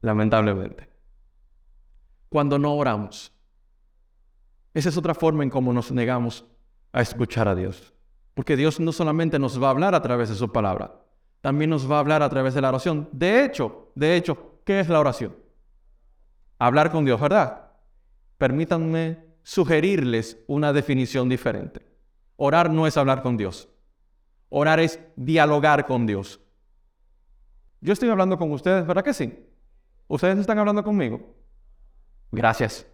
lamentablemente. 0.00 0.88
Cuando 2.30 2.58
no 2.58 2.74
oramos. 2.74 3.32
Esa 4.74 4.88
es 4.88 4.96
otra 4.96 5.14
forma 5.14 5.44
en 5.44 5.50
cómo 5.50 5.72
nos 5.72 5.92
negamos 5.92 6.44
a 6.90 7.00
escuchar 7.00 7.46
a 7.46 7.54
Dios. 7.54 7.94
Porque 8.34 8.56
Dios 8.56 8.80
no 8.80 8.90
solamente 8.90 9.38
nos 9.38 9.62
va 9.62 9.68
a 9.68 9.70
hablar 9.70 9.94
a 9.94 10.02
través 10.02 10.30
de 10.30 10.34
su 10.34 10.50
palabra, 10.50 10.96
también 11.42 11.70
nos 11.70 11.88
va 11.88 11.98
a 11.98 12.00
hablar 12.00 12.24
a 12.24 12.28
través 12.28 12.54
de 12.54 12.60
la 12.60 12.70
oración. 12.70 13.08
De 13.12 13.44
hecho, 13.44 13.92
de 13.94 14.16
hecho, 14.16 14.58
¿qué 14.64 14.80
es 14.80 14.88
la 14.88 14.98
oración? 14.98 15.36
Hablar 16.58 16.90
con 16.90 17.04
Dios, 17.04 17.20
¿verdad? 17.20 17.61
Permítanme 18.42 19.24
sugerirles 19.44 20.36
una 20.48 20.72
definición 20.72 21.28
diferente. 21.28 21.86
Orar 22.34 22.72
no 22.72 22.88
es 22.88 22.96
hablar 22.96 23.22
con 23.22 23.36
Dios. 23.36 23.68
Orar 24.48 24.80
es 24.80 24.98
dialogar 25.14 25.86
con 25.86 26.06
Dios. 26.06 26.40
Yo 27.80 27.92
estoy 27.92 28.08
hablando 28.08 28.36
con 28.38 28.50
ustedes, 28.50 28.84
¿verdad 28.84 29.04
que 29.04 29.14
sí? 29.14 29.32
¿Ustedes 30.08 30.40
están 30.40 30.58
hablando 30.58 30.82
conmigo? 30.82 31.36
Gracias. 32.32 32.84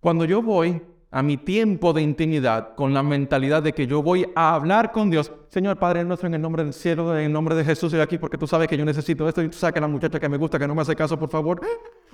Cuando 0.00 0.24
yo 0.24 0.40
voy 0.40 0.80
a 1.12 1.22
mi 1.22 1.36
tiempo 1.36 1.92
de 1.92 2.00
intimidad 2.00 2.74
con 2.74 2.94
la 2.94 3.02
mentalidad 3.02 3.62
de 3.62 3.74
que 3.74 3.86
yo 3.86 4.02
voy 4.02 4.26
a 4.34 4.54
hablar 4.54 4.92
con 4.92 5.10
Dios, 5.10 5.30
Señor 5.50 5.78
Padre 5.78 6.04
nuestro, 6.04 6.26
en 6.26 6.34
el 6.34 6.40
nombre 6.40 6.64
del 6.64 6.72
cielo, 6.72 7.16
en 7.16 7.26
el 7.26 7.32
nombre 7.32 7.54
de 7.54 7.64
Jesús, 7.64 7.92
estoy 7.92 8.00
aquí 8.00 8.16
porque 8.16 8.38
tú 8.38 8.46
sabes 8.46 8.66
que 8.66 8.78
yo 8.78 8.84
necesito 8.84 9.28
esto 9.28 9.42
y 9.42 9.50
tú 9.50 9.58
sabes 9.58 9.74
que 9.74 9.80
la 9.80 9.88
muchacha 9.88 10.18
que 10.18 10.28
me 10.28 10.38
gusta, 10.38 10.58
que 10.58 10.66
no 10.66 10.74
me 10.74 10.80
hace 10.80 10.96
caso, 10.96 11.18
por 11.18 11.28
favor, 11.28 11.60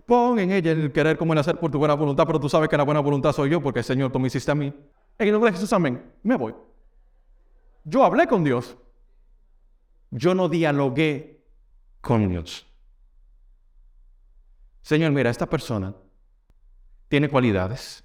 Pon 0.05 0.39
en 0.39 0.51
ella 0.51 0.73
el 0.73 0.91
querer 0.91 1.19
como 1.19 1.35
el 1.35 1.39
hacer 1.39 1.59
por 1.59 1.71
tu 1.71 1.79
buena 1.79 1.93
voluntad, 1.93 2.27
pero 2.27 2.41
tú 2.41 2.49
sabes 2.49 2.71
que 2.71 2.79
la 2.79 2.83
buena 2.83 3.01
voluntad 3.01 3.31
soy 3.31 3.51
yo 3.51 3.61
porque 3.61 3.83
Señor 3.83 4.11
tú 4.11 4.19
me 4.19 4.29
hiciste 4.29 4.51
a 4.51 4.55
mí. 4.55 4.67
En 5.19 5.27
el 5.27 5.33
nombre 5.33 5.51
de 5.51 5.57
Jesús, 5.57 5.71
amén. 5.75 6.03
Me 6.23 6.35
voy. 6.35 6.55
Yo 7.85 8.03
hablé 8.03 8.27
con 8.27 8.43
Dios. 8.43 8.79
Yo 10.11 10.35
no 10.35 10.49
dialogué 10.49 11.45
con 12.01 12.27
Dios. 12.27 12.67
Señor, 14.81 15.13
mira, 15.13 15.29
esta 15.29 15.45
persona 15.45 15.95
tiene 17.09 17.29
cualidades. 17.29 18.03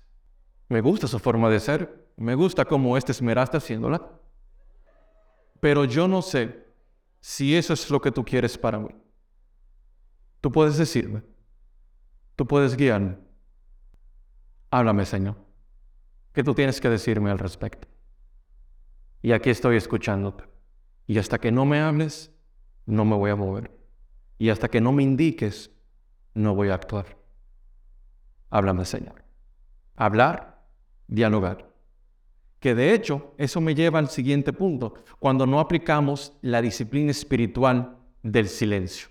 Me 0.74 0.82
gusta 0.82 1.08
su 1.08 1.20
forma 1.20 1.52
de 1.52 1.60
ser. 1.60 2.10
Me 2.18 2.34
gusta 2.34 2.66
cómo 2.66 2.98
este 2.98 3.12
esmeraste 3.12 3.58
haciéndola. 3.58 4.10
Pero 5.60 5.86
yo 5.86 6.08
no 6.08 6.24
sé 6.24 6.66
si 7.20 7.56
eso 7.56 7.74
es 7.74 7.92
lo 7.92 8.02
que 8.02 8.12
tú 8.12 8.26
quieres 8.26 8.58
para 8.58 8.80
mí. 8.80 8.90
Tú 10.42 10.52
puedes 10.52 10.76
decirme, 10.76 11.22
Tú 12.36 12.48
puedes 12.48 12.76
guiarme. 12.76 13.20
Háblame, 14.72 15.06
Señor. 15.06 15.36
¿Qué 16.32 16.44
tú 16.44 16.56
tienes 16.56 16.82
que 16.82 16.90
decirme 16.90 17.30
al 17.30 17.38
respecto? 17.38 17.88
Y 19.22 19.32
aquí 19.32 19.52
estoy 19.52 19.78
escuchándote. 19.78 20.46
Y 21.06 21.20
hasta 21.20 21.38
que 21.38 21.52
no 21.52 21.66
me 21.66 21.82
hables, 21.82 22.32
no 22.88 23.06
me 23.06 23.16
voy 23.16 23.30
a 23.30 23.36
mover. 23.36 23.70
Y 24.40 24.50
hasta 24.50 24.70
que 24.70 24.82
no 24.82 24.92
me 24.92 25.04
indiques, 25.04 25.70
no 26.34 26.56
voy 26.56 26.70
a 26.70 26.74
actuar. 26.74 27.16
Háblame, 28.50 28.86
Señor. 28.86 29.24
Hablar, 29.96 30.53
dialogar. 31.14 31.70
Que 32.60 32.74
de 32.74 32.94
hecho, 32.94 33.36
eso 33.38 33.62
me 33.62 33.76
lleva 33.76 34.00
al 34.00 34.10
siguiente 34.10 34.52
punto, 34.52 34.96
cuando 35.20 35.46
no 35.46 35.60
aplicamos 35.60 36.34
la 36.42 36.62
disciplina 36.62 37.12
espiritual 37.12 37.98
del 38.24 38.48
silencio. 38.48 39.10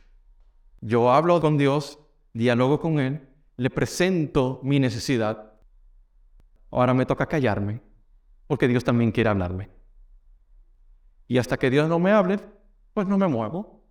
Yo 0.80 1.12
hablo 1.12 1.40
con 1.40 1.56
Dios 1.56 2.00
dialogo 2.32 2.80
con 2.80 2.99
Él, 2.99 3.28
le 3.56 3.71
presento 3.71 4.59
mi 4.64 4.80
necesidad. 4.80 5.52
Ahora 6.71 6.92
me 6.94 7.06
toca 7.06 7.26
callarme, 7.26 7.80
porque 8.49 8.66
Dios 8.66 8.82
también 8.82 9.12
quiere 9.12 9.30
hablarme. 9.30 9.71
Y 11.28 11.38
hasta 11.38 11.56
que 11.56 11.71
Dios 11.71 11.88
no 11.88 11.99
me 11.99 12.11
hable, 12.11 12.40
pues 12.94 13.06
no 13.06 13.16
me 13.16 13.28
muevo. 13.28 13.85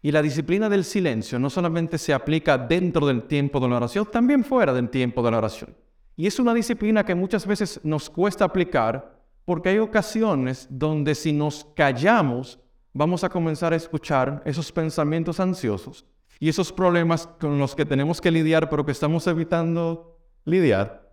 Y 0.00 0.12
la 0.12 0.22
disciplina 0.22 0.68
del 0.68 0.84
silencio 0.84 1.38
no 1.38 1.50
solamente 1.50 1.98
se 1.98 2.14
aplica 2.14 2.56
dentro 2.56 3.06
del 3.06 3.24
tiempo 3.24 3.58
de 3.58 3.68
la 3.68 3.76
oración, 3.78 4.06
también 4.12 4.44
fuera 4.44 4.72
del 4.72 4.90
tiempo 4.90 5.22
de 5.22 5.30
la 5.30 5.38
oración. 5.38 5.74
Y 6.18 6.26
es 6.26 6.40
una 6.40 6.52
disciplina 6.52 7.04
que 7.04 7.14
muchas 7.14 7.46
veces 7.46 7.80
nos 7.84 8.10
cuesta 8.10 8.44
aplicar 8.44 9.22
porque 9.44 9.68
hay 9.68 9.78
ocasiones 9.78 10.66
donde 10.68 11.14
si 11.14 11.32
nos 11.32 11.64
callamos 11.76 12.58
vamos 12.92 13.22
a 13.22 13.28
comenzar 13.28 13.72
a 13.72 13.76
escuchar 13.76 14.42
esos 14.44 14.72
pensamientos 14.72 15.38
ansiosos 15.38 16.04
y 16.40 16.48
esos 16.48 16.72
problemas 16.72 17.28
con 17.38 17.56
los 17.60 17.76
que 17.76 17.84
tenemos 17.84 18.20
que 18.20 18.32
lidiar, 18.32 18.68
pero 18.68 18.84
que 18.84 18.90
estamos 18.90 19.28
evitando 19.28 20.18
lidiar. 20.44 21.08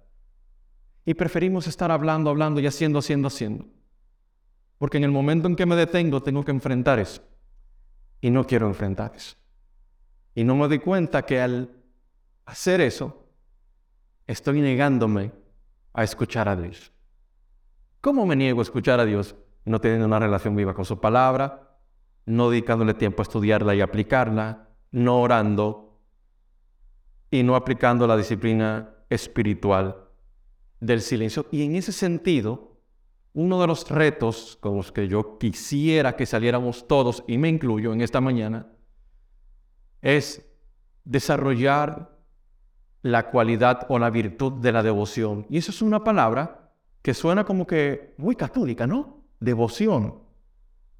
Y 1.06 1.14
preferimos 1.14 1.68
estar 1.68 1.92
hablando, 1.92 2.32
hablando 2.32 2.60
y 2.60 2.66
haciendo, 2.66 2.98
haciendo, 2.98 3.28
haciendo. 3.28 3.68
Porque 4.80 4.98
en 4.98 5.04
el 5.04 5.12
momento 5.12 5.48
en 5.48 5.56
que 5.56 5.68
me 5.68 5.76
detengo 5.76 6.24
tengo 6.24 6.44
que 6.44 6.52
enfrentar 6.52 6.98
eso. 6.98 7.22
Y 8.22 8.32
no 8.32 8.44
quiero 8.48 8.66
enfrentar 8.66 9.14
eso. 9.16 9.36
Y 10.34 10.44
no 10.44 10.56
me 10.56 10.68
doy 10.68 10.80
cuenta 10.80 11.22
que 11.28 11.40
al 11.40 11.70
hacer 12.48 12.82
eso, 12.82 13.25
estoy 14.28 14.62
negándome 14.62 15.32
a 15.94 16.04
escuchar 16.04 16.50
a 16.50 16.56
Dios. 16.56 16.92
¿Cómo 18.02 18.26
me 18.26 18.36
niego 18.36 18.60
a 18.60 18.64
escuchar 18.64 19.00
a 19.00 19.06
Dios? 19.06 19.36
No 19.66 19.80
teniendo 19.82 20.06
una 20.06 20.20
relación 20.20 20.56
viva 20.56 20.74
con 20.74 20.86
su 20.86 21.00
palabra, 21.00 21.80
no 22.26 22.50
dedicándole 22.50 22.94
tiempo 22.94 23.22
a 23.22 23.24
estudiarla 23.24 23.76
y 23.76 23.82
aplicarla, 23.82 24.70
no 24.92 25.22
orando 25.22 26.02
y 27.32 27.44
no 27.44 27.56
aplicando 27.56 28.08
la 28.08 28.18
disciplina 28.18 28.96
espiritual 29.10 30.06
del 30.80 31.02
silencio. 31.02 31.48
Y 31.52 31.64
en 31.64 31.76
ese 31.76 31.92
sentido, 31.92 32.82
uno 33.34 33.60
de 33.60 33.68
los 33.68 33.90
retos 33.90 34.58
con 34.62 34.78
los 34.78 34.92
que 34.92 35.08
yo 35.08 35.38
quisiera 35.38 36.16
que 36.16 36.26
saliéramos 36.26 36.88
todos, 36.88 37.24
y 37.28 37.38
me 37.38 37.50
incluyo 37.50 37.94
en 37.94 38.02
esta 38.02 38.22
mañana, 38.22 38.72
es 40.02 40.46
desarrollar 41.04 42.15
la 43.06 43.30
cualidad 43.30 43.86
o 43.90 44.00
la 44.00 44.10
virtud 44.10 44.54
de 44.54 44.72
la 44.72 44.82
devoción. 44.82 45.46
Y 45.48 45.60
eso 45.60 45.70
es 45.70 45.84
una 45.84 46.04
palabra 46.04 46.72
que 47.04 47.14
suena 47.14 47.44
como 47.44 47.68
que 47.68 48.16
muy 48.18 48.36
católica, 48.36 48.88
¿no? 48.88 49.22
Devoción. 49.40 50.24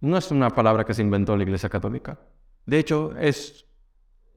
No 0.02 0.16
es 0.16 0.30
una 0.30 0.52
palabra 0.52 0.86
que 0.86 0.94
se 0.94 1.02
inventó 1.02 1.36
la 1.36 1.42
Iglesia 1.42 1.68
Católica. 1.68 2.20
De 2.68 2.78
hecho, 2.78 3.18
es, 3.18 3.66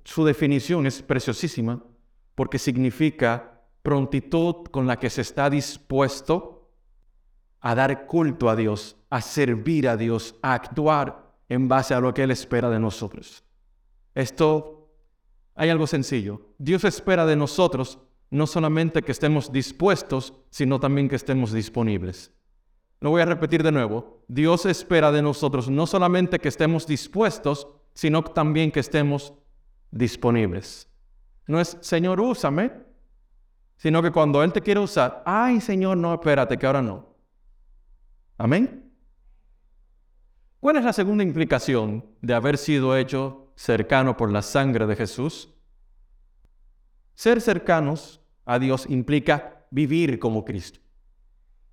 su 0.02 0.24
definición 0.24 0.86
es 0.86 1.02
preciosísima 1.02 1.84
porque 2.34 2.58
significa 2.58 3.60
prontitud 3.82 4.68
con 4.70 4.86
la 4.86 4.98
que 4.98 5.10
se 5.10 5.20
está 5.20 5.50
dispuesto 5.50 6.70
a 7.60 7.74
dar 7.74 8.06
culto 8.06 8.48
a 8.48 8.56
Dios, 8.56 8.96
a 9.10 9.20
servir 9.20 9.88
a 9.88 9.98
Dios, 9.98 10.36
a 10.40 10.54
actuar 10.54 11.34
en 11.50 11.68
base 11.68 11.92
a 11.92 12.00
lo 12.00 12.14
que 12.14 12.22
Él 12.22 12.30
espera 12.30 12.70
de 12.70 12.80
nosotros. 12.80 13.44
Esto 14.14 14.77
hay 15.58 15.70
algo 15.70 15.88
sencillo. 15.88 16.40
Dios 16.58 16.84
espera 16.84 17.26
de 17.26 17.34
nosotros 17.34 17.98
no 18.30 18.46
solamente 18.46 19.02
que 19.02 19.10
estemos 19.10 19.50
dispuestos, 19.50 20.32
sino 20.50 20.78
también 20.78 21.08
que 21.08 21.16
estemos 21.16 21.52
disponibles. 21.52 22.32
Lo 23.00 23.10
voy 23.10 23.22
a 23.22 23.26
repetir 23.26 23.64
de 23.64 23.72
nuevo. 23.72 24.24
Dios 24.28 24.66
espera 24.66 25.10
de 25.10 25.20
nosotros 25.20 25.68
no 25.68 25.86
solamente 25.88 26.38
que 26.38 26.48
estemos 26.48 26.86
dispuestos, 26.86 27.66
sino 27.92 28.22
también 28.22 28.70
que 28.70 28.78
estemos 28.78 29.34
disponibles. 29.90 30.88
No 31.48 31.60
es, 31.60 31.76
Señor, 31.80 32.20
úsame, 32.20 32.72
sino 33.78 34.00
que 34.00 34.12
cuando 34.12 34.44
Él 34.44 34.52
te 34.52 34.60
quiere 34.60 34.78
usar, 34.78 35.24
ay, 35.26 35.60
Señor, 35.60 35.96
no, 35.96 36.14
espérate, 36.14 36.56
que 36.56 36.66
ahora 36.66 36.82
no. 36.82 37.16
Amén. 38.36 38.92
¿Cuál 40.60 40.76
es 40.76 40.84
la 40.84 40.92
segunda 40.92 41.24
implicación 41.24 42.04
de 42.20 42.34
haber 42.34 42.58
sido 42.58 42.96
hecho 42.96 43.47
cercano 43.58 44.16
por 44.16 44.30
la 44.30 44.40
sangre 44.40 44.86
de 44.86 44.94
Jesús. 44.94 45.52
Ser 47.14 47.40
cercanos 47.40 48.20
a 48.44 48.60
Dios 48.60 48.86
implica 48.88 49.66
vivir 49.72 50.20
como 50.20 50.44
Cristo. 50.44 50.78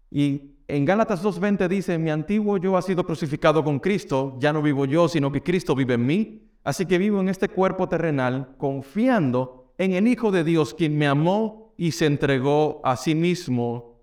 Y 0.09 0.55
en 0.67 0.83
Gálatas 0.83 1.23
2.20 1.23 1.67
dice, 1.67 1.99
mi 1.99 2.09
antiguo 2.09 2.57
yo 2.57 2.75
ha 2.75 2.81
sido 2.81 3.05
crucificado 3.05 3.63
con 3.63 3.79
Cristo, 3.79 4.35
ya 4.39 4.51
no 4.51 4.63
vivo 4.63 4.85
yo, 4.85 5.07
sino 5.07 5.31
que 5.31 5.43
Cristo 5.43 5.75
vive 5.75 5.93
en 5.93 6.07
mí. 6.07 6.49
Así 6.63 6.87
que 6.87 6.97
vivo 6.97 7.21
en 7.21 7.29
este 7.29 7.49
cuerpo 7.49 7.87
terrenal 7.87 8.55
confiando 8.57 9.75
en 9.77 9.93
el 9.93 10.07
Hijo 10.07 10.31
de 10.31 10.43
Dios, 10.43 10.73
quien 10.73 10.97
me 10.97 11.05
amó 11.05 11.75
y 11.77 11.91
se 11.91 12.07
entregó 12.07 12.81
a 12.83 12.95
sí 12.95 13.13
mismo 13.13 14.01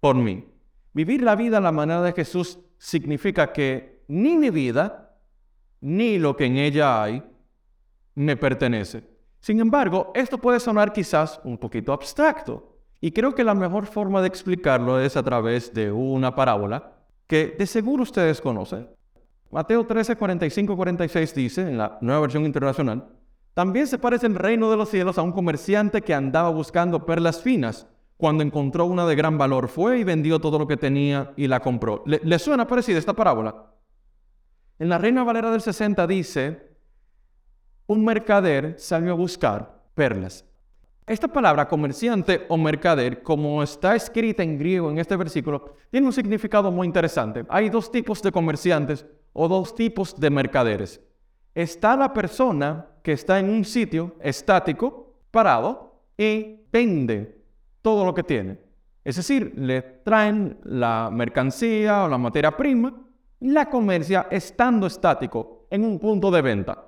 por 0.00 0.16
mí. 0.16 0.46
Vivir 0.94 1.22
la 1.22 1.36
vida 1.36 1.58
a 1.58 1.60
la 1.60 1.72
manera 1.72 2.00
de 2.00 2.14
Jesús 2.14 2.58
significa 2.78 3.52
que 3.52 4.02
ni 4.08 4.38
mi 4.38 4.48
vida, 4.48 5.07
ni 5.80 6.18
lo 6.18 6.36
que 6.36 6.46
en 6.46 6.56
ella 6.56 7.02
hay 7.02 7.22
me 8.14 8.36
pertenece. 8.36 9.04
Sin 9.40 9.60
embargo, 9.60 10.10
esto 10.14 10.38
puede 10.38 10.60
sonar 10.60 10.92
quizás 10.92 11.40
un 11.44 11.58
poquito 11.58 11.92
abstracto, 11.92 12.78
y 13.00 13.12
creo 13.12 13.34
que 13.34 13.44
la 13.44 13.54
mejor 13.54 13.86
forma 13.86 14.20
de 14.20 14.28
explicarlo 14.28 15.00
es 15.00 15.16
a 15.16 15.22
través 15.22 15.72
de 15.72 15.92
una 15.92 16.34
parábola 16.34 16.94
que 17.26 17.54
de 17.56 17.66
seguro 17.66 18.02
ustedes 18.02 18.40
conocen. 18.40 18.88
Mateo 19.50 19.86
13, 19.86 20.16
45, 20.16 20.76
46 20.76 21.34
dice, 21.34 21.62
en 21.62 21.78
la 21.78 21.98
nueva 22.00 22.22
versión 22.22 22.44
internacional, 22.44 23.06
también 23.54 23.86
se 23.86 23.98
parece 23.98 24.26
el 24.26 24.34
reino 24.34 24.70
de 24.70 24.76
los 24.76 24.90
cielos 24.90 25.16
a 25.18 25.22
un 25.22 25.32
comerciante 25.32 26.02
que 26.02 26.14
andaba 26.14 26.50
buscando 26.50 27.06
perlas 27.06 27.42
finas. 27.42 27.86
Cuando 28.16 28.42
encontró 28.42 28.84
una 28.84 29.06
de 29.06 29.14
gran 29.14 29.38
valor, 29.38 29.68
fue 29.68 30.00
y 30.00 30.04
vendió 30.04 30.40
todo 30.40 30.58
lo 30.58 30.66
que 30.66 30.76
tenía 30.76 31.32
y 31.36 31.46
la 31.46 31.60
compró. 31.60 32.02
¿Le, 32.04 32.20
¿le 32.24 32.38
suena 32.38 32.66
parecida 32.66 32.98
esta 32.98 33.14
parábola? 33.14 33.54
En 34.78 34.88
la 34.88 34.98
Reina 34.98 35.24
Valera 35.24 35.50
del 35.50 35.60
60 35.60 36.06
dice, 36.06 36.68
un 37.88 38.04
mercader 38.04 38.76
salió 38.78 39.12
a 39.12 39.16
buscar 39.16 39.82
perlas. 39.94 40.44
Esta 41.04 41.26
palabra 41.26 41.66
comerciante 41.66 42.46
o 42.48 42.56
mercader, 42.56 43.22
como 43.22 43.60
está 43.62 43.96
escrita 43.96 44.42
en 44.44 44.56
griego 44.56 44.90
en 44.90 44.98
este 44.98 45.16
versículo, 45.16 45.74
tiene 45.90 46.06
un 46.06 46.12
significado 46.12 46.70
muy 46.70 46.86
interesante. 46.86 47.44
Hay 47.48 47.70
dos 47.70 47.90
tipos 47.90 48.22
de 48.22 48.30
comerciantes 48.30 49.04
o 49.32 49.48
dos 49.48 49.74
tipos 49.74 50.20
de 50.20 50.30
mercaderes. 50.30 51.00
Está 51.54 51.96
la 51.96 52.12
persona 52.12 52.86
que 53.02 53.12
está 53.12 53.40
en 53.40 53.50
un 53.50 53.64
sitio 53.64 54.14
estático, 54.20 55.14
parado, 55.32 56.04
y 56.16 56.60
vende 56.70 57.42
todo 57.82 58.04
lo 58.04 58.14
que 58.14 58.22
tiene. 58.22 58.58
Es 59.02 59.16
decir, 59.16 59.54
le 59.56 59.82
traen 59.82 60.60
la 60.62 61.10
mercancía 61.10 62.04
o 62.04 62.08
la 62.08 62.18
materia 62.18 62.56
prima 62.56 63.07
la 63.40 63.68
comercia 63.68 64.26
estando 64.30 64.86
estático 64.86 65.66
en 65.70 65.84
un 65.84 65.98
punto 65.98 66.30
de 66.30 66.42
venta. 66.42 66.84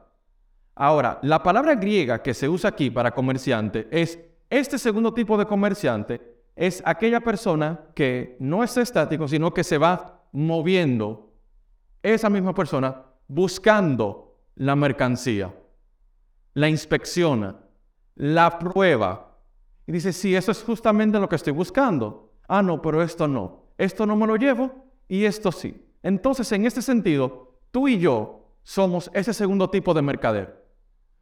Ahora, 0.75 1.19
la 1.23 1.43
palabra 1.43 1.75
griega 1.75 2.23
que 2.23 2.35
se 2.35 2.49
usa 2.49 2.71
aquí 2.71 2.91
para 2.91 3.13
comerciante 3.13 3.89
es 3.91 4.19
este 4.49 4.79
segundo 4.79 5.13
tipo 5.15 5.37
de 5.37 5.47
comerciante, 5.47 6.21
es 6.57 6.83
aquella 6.85 7.21
persona 7.21 7.81
que 7.95 8.37
no 8.41 8.65
es 8.65 8.77
estático, 8.77 9.29
sino 9.29 9.53
que 9.55 9.65
se 9.65 9.79
va 9.79 10.25
moviendo. 10.33 11.33
Esa 12.03 12.31
misma 12.31 12.55
persona 12.55 13.05
buscando 13.29 14.39
la 14.57 14.75
mercancía, 14.75 15.55
la 16.55 16.69
inspecciona, 16.69 17.57
la 18.15 18.59
prueba. 18.59 19.39
Y 19.87 19.93
dice, 19.93 20.13
sí, 20.13 20.35
eso 20.35 20.51
es 20.51 20.63
justamente 20.63 21.19
lo 21.19 21.29
que 21.29 21.37
estoy 21.37 21.53
buscando. 21.53 22.33
Ah, 22.49 22.63
no, 22.63 22.83
pero 22.83 23.03
esto 23.03 23.29
no. 23.29 23.71
Esto 23.79 24.05
no 24.07 24.17
me 24.17 24.27
lo 24.27 24.37
llevo 24.37 24.87
y 25.09 25.25
esto 25.25 25.53
sí. 25.53 25.90
Entonces, 26.03 26.51
en 26.53 26.67
este 26.67 26.83
sentido, 26.83 27.59
tú 27.71 27.89
y 27.89 27.99
yo 27.99 28.55
somos 28.63 29.11
ese 29.15 29.35
segundo 29.35 29.71
tipo 29.71 29.95
de 29.95 30.03
mercader. 30.03 30.65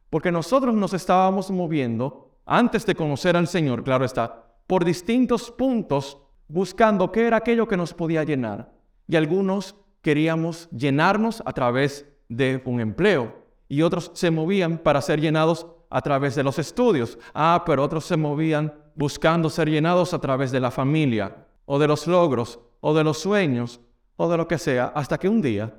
Porque 0.09 0.31
nosotros 0.31 0.73
nos 0.75 0.93
estábamos 0.93 1.51
moviendo, 1.51 2.31
antes 2.45 2.85
de 2.85 2.95
conocer 2.95 3.37
al 3.37 3.47
Señor, 3.47 3.83
claro 3.83 4.05
está, 4.05 4.57
por 4.65 4.85
distintos 4.85 5.51
puntos 5.51 6.17
buscando 6.47 7.11
qué 7.11 7.27
era 7.27 7.37
aquello 7.37 7.67
que 7.67 7.77
nos 7.77 7.93
podía 7.93 8.23
llenar. 8.23 8.71
Y 9.07 9.15
algunos 9.15 9.75
queríamos 10.01 10.69
llenarnos 10.71 11.43
a 11.45 11.53
través 11.53 12.05
de 12.27 12.61
un 12.65 12.79
empleo 12.79 13.45
y 13.67 13.81
otros 13.81 14.11
se 14.13 14.31
movían 14.31 14.79
para 14.79 15.01
ser 15.01 15.19
llenados 15.21 15.67
a 15.89 16.01
través 16.01 16.35
de 16.35 16.43
los 16.43 16.59
estudios. 16.59 17.17
Ah, 17.33 17.63
pero 17.65 17.83
otros 17.83 18.05
se 18.05 18.17
movían 18.17 18.73
buscando 18.95 19.49
ser 19.49 19.69
llenados 19.69 20.13
a 20.13 20.19
través 20.19 20.51
de 20.51 20.59
la 20.59 20.71
familia 20.71 21.47
o 21.65 21.79
de 21.79 21.87
los 21.87 22.07
logros 22.07 22.59
o 22.81 22.93
de 22.93 23.03
los 23.03 23.19
sueños 23.19 23.79
o 24.21 24.29
de 24.29 24.35
lo 24.35 24.49
que 24.49 24.57
sea, 24.57 24.91
hasta 24.95 25.17
que 25.17 25.29
un 25.29 25.41
día 25.41 25.73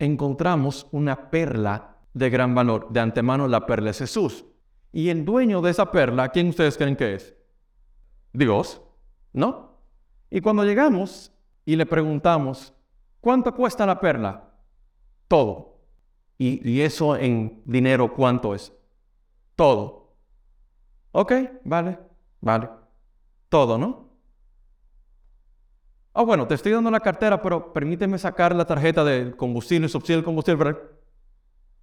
encontramos 0.00 0.88
una 0.90 1.30
perla 1.30 1.98
de 2.12 2.28
gran 2.28 2.52
valor. 2.52 2.88
De 2.90 2.98
antemano 2.98 3.46
la 3.46 3.66
perla 3.66 3.90
es 3.90 3.98
Jesús. 3.98 4.44
Y 4.90 5.10
el 5.10 5.24
dueño 5.24 5.62
de 5.62 5.70
esa 5.70 5.92
perla, 5.92 6.28
¿quién 6.30 6.48
ustedes 6.48 6.76
creen 6.76 6.96
que 6.96 7.14
es? 7.14 7.36
Dios, 8.32 8.82
¿no? 9.32 9.78
Y 10.28 10.40
cuando 10.40 10.64
llegamos 10.64 11.32
y 11.64 11.76
le 11.76 11.86
preguntamos, 11.86 12.74
¿cuánto 13.20 13.54
cuesta 13.54 13.86
la 13.86 14.00
perla? 14.00 14.52
Todo. 15.28 15.78
Y, 16.36 16.68
y 16.68 16.80
eso 16.80 17.16
en 17.16 17.62
dinero, 17.64 18.12
¿cuánto 18.12 18.56
es? 18.56 18.72
Todo. 19.54 20.16
Ok, 21.12 21.32
vale, 21.62 22.00
vale. 22.40 22.70
Todo, 23.48 23.78
¿no? 23.78 24.13
Ah, 26.16 26.22
bueno, 26.22 26.46
te 26.46 26.54
estoy 26.54 26.70
dando 26.70 26.92
la 26.92 27.00
cartera, 27.00 27.42
pero 27.42 27.72
permíteme 27.72 28.18
sacar 28.18 28.54
la 28.54 28.64
tarjeta 28.64 29.02
de 29.02 29.36
combustible, 29.36 29.88
subsidio 29.88 30.20
de 30.20 30.24
combustible. 30.24 30.58
¿Para 30.58 30.70
el, 30.70 30.76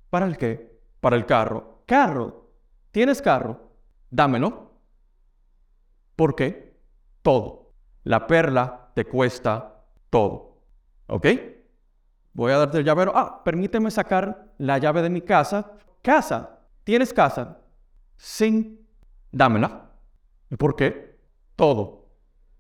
¿Para 0.10 0.26
el 0.26 0.38
qué? 0.38 0.80
Para 1.02 1.16
el 1.18 1.26
carro. 1.26 1.84
Carro. 1.86 2.50
¿Tienes 2.92 3.22
carro? 3.22 3.74
Dámelo. 4.10 4.72
¿Por 6.16 6.36
qué? 6.36 6.80
Todo. 7.22 7.74
La 8.04 8.26
perla 8.26 8.92
te 8.96 9.04
cuesta 9.04 9.84
todo. 10.10 10.62
¿Ok? 11.08 11.28
Voy 12.32 12.54
a 12.54 12.58
darte 12.58 12.78
el 12.78 12.86
llavero. 12.86 13.12
Ah, 13.14 13.44
permíteme 13.44 13.92
sacar 13.92 14.54
la 14.58 14.78
llave 14.78 15.02
de 15.02 15.10
mi 15.10 15.22
casa. 15.22 15.74
Casa. 16.02 16.62
¿Tienes 16.86 17.14
casa? 17.14 17.60
Sí. 18.16 18.82
Dámela. 19.30 19.92
¿Y 20.50 20.56
por 20.56 20.78
qué? 20.78 21.20
Todo. 21.58 22.08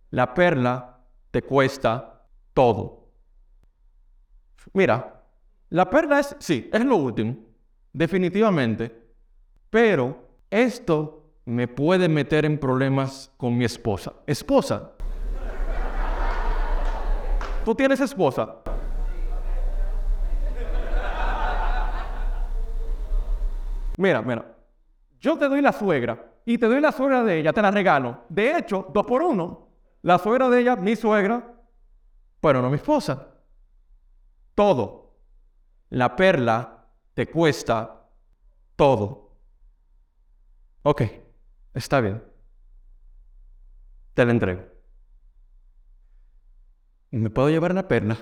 la 0.09 0.33
perla 0.33 0.90
te 1.31 1.41
cuesta 1.41 2.25
todo. 2.53 3.07
Mira, 4.73 5.23
la 5.69 5.89
perla 5.89 6.19
es, 6.19 6.35
sí, 6.39 6.69
es 6.71 6.85
lo 6.85 6.97
último, 6.97 7.35
definitivamente, 7.93 8.95
pero 9.69 10.29
esto 10.49 11.31
me 11.45 11.67
puede 11.67 12.07
meter 12.07 12.45
en 12.45 12.59
problemas 12.59 13.31
con 13.37 13.57
mi 13.57 13.65
esposa. 13.65 14.13
Esposa. 14.27 14.91
¿Tú 17.65 17.73
tienes 17.73 17.99
esposa? 17.99 18.57
Mira, 23.97 24.21
mira. 24.21 24.45
Yo 25.19 25.37
te 25.37 25.47
doy 25.47 25.61
la 25.61 25.71
suegra 25.71 26.33
y 26.45 26.57
te 26.57 26.65
doy 26.65 26.81
la 26.81 26.91
suegra 26.91 27.23
de 27.23 27.39
ella, 27.39 27.53
te 27.53 27.61
la 27.61 27.69
regalo. 27.69 28.25
De 28.29 28.57
hecho, 28.57 28.87
dos 28.91 29.05
por 29.05 29.21
uno. 29.21 29.70
La 30.01 30.17
suegra 30.17 30.49
de 30.49 30.61
ella, 30.61 30.75
mi 30.75 30.95
suegra, 30.95 31.53
pero 32.39 32.61
no 32.61 32.69
mi 32.69 32.75
esposa. 32.75 33.27
Todo. 34.55 35.15
La 35.89 36.15
perla 36.15 36.87
te 37.13 37.29
cuesta 37.29 38.07
todo. 38.75 39.37
Ok, 40.83 41.03
está 41.73 42.01
bien. 42.01 42.23
Te 44.13 44.25
la 44.25 44.31
entrego. 44.31 44.63
¿Me 47.11 47.29
puedo 47.29 47.49
llevar 47.49 47.73
la 47.73 47.87
perla? 47.87 48.17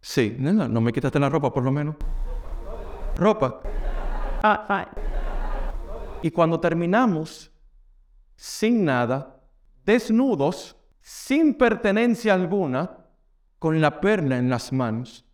Sí, 0.00 0.36
no, 0.38 0.68
no 0.68 0.80
me 0.80 0.92
quitaste 0.92 1.18
la 1.18 1.28
ropa 1.28 1.52
por 1.52 1.62
lo 1.62 1.72
menos. 1.72 1.96
Ropa. 3.16 3.62
Ah, 4.42 4.90
y 6.22 6.30
cuando 6.30 6.58
terminamos, 6.58 7.51
sin 8.42 8.84
nada, 8.84 9.40
desnudos, 9.86 10.76
sin 11.00 11.54
pertenencia 11.54 12.34
alguna, 12.34 13.06
con 13.60 13.80
la 13.80 14.00
perla 14.00 14.36
en 14.36 14.50
las 14.50 14.72
manos, 14.72 15.24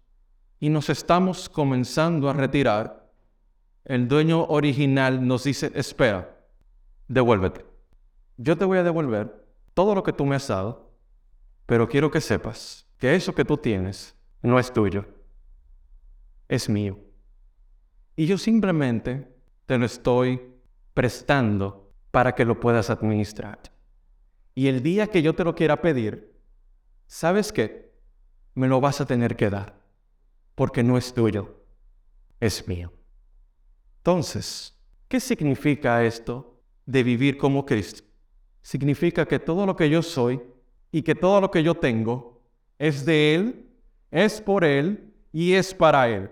y 0.60 0.68
nos 0.68 0.90
estamos 0.90 1.48
comenzando 1.48 2.28
a 2.28 2.34
retirar, 2.34 3.10
el 3.86 4.08
dueño 4.08 4.44
original 4.44 5.26
nos 5.26 5.44
dice, 5.44 5.72
espera, 5.74 6.38
devuélvete. 7.06 7.64
Yo 8.36 8.58
te 8.58 8.66
voy 8.66 8.76
a 8.76 8.82
devolver 8.82 9.42
todo 9.72 9.94
lo 9.94 10.02
que 10.02 10.12
tú 10.12 10.26
me 10.26 10.36
has 10.36 10.46
dado, 10.46 10.92
pero 11.64 11.88
quiero 11.88 12.10
que 12.10 12.20
sepas 12.20 12.86
que 12.98 13.14
eso 13.14 13.34
que 13.34 13.46
tú 13.46 13.56
tienes 13.56 14.14
no 14.42 14.58
es 14.58 14.70
tuyo, 14.70 15.06
es 16.46 16.68
mío. 16.68 16.98
Y 18.16 18.26
yo 18.26 18.36
simplemente 18.36 19.34
te 19.64 19.78
lo 19.78 19.86
estoy 19.86 20.42
prestando 20.92 21.87
para 22.10 22.34
que 22.34 22.44
lo 22.44 22.60
puedas 22.60 22.90
administrar. 22.90 23.60
Y 24.54 24.68
el 24.68 24.82
día 24.82 25.06
que 25.06 25.22
yo 25.22 25.34
te 25.34 25.44
lo 25.44 25.54
quiera 25.54 25.80
pedir, 25.80 26.34
¿sabes 27.06 27.52
qué? 27.52 27.92
Me 28.54 28.68
lo 28.68 28.80
vas 28.80 29.00
a 29.00 29.06
tener 29.06 29.36
que 29.36 29.50
dar, 29.50 29.80
porque 30.54 30.82
no 30.82 30.98
es 30.98 31.14
tuyo, 31.14 31.62
es 32.40 32.66
mío. 32.66 32.92
Entonces, 33.98 34.76
¿qué 35.06 35.20
significa 35.20 36.04
esto 36.04 36.60
de 36.86 37.02
vivir 37.02 37.38
como 37.38 37.64
Cristo? 37.64 38.02
Significa 38.62 39.26
que 39.26 39.38
todo 39.38 39.64
lo 39.64 39.76
que 39.76 39.88
yo 39.88 40.02
soy 40.02 40.42
y 40.90 41.02
que 41.02 41.14
todo 41.14 41.40
lo 41.40 41.50
que 41.50 41.62
yo 41.62 41.74
tengo 41.74 42.42
es 42.78 43.04
de 43.04 43.34
Él, 43.34 43.70
es 44.10 44.40
por 44.40 44.64
Él 44.64 45.14
y 45.32 45.52
es 45.52 45.72
para 45.74 46.08
Él 46.08 46.30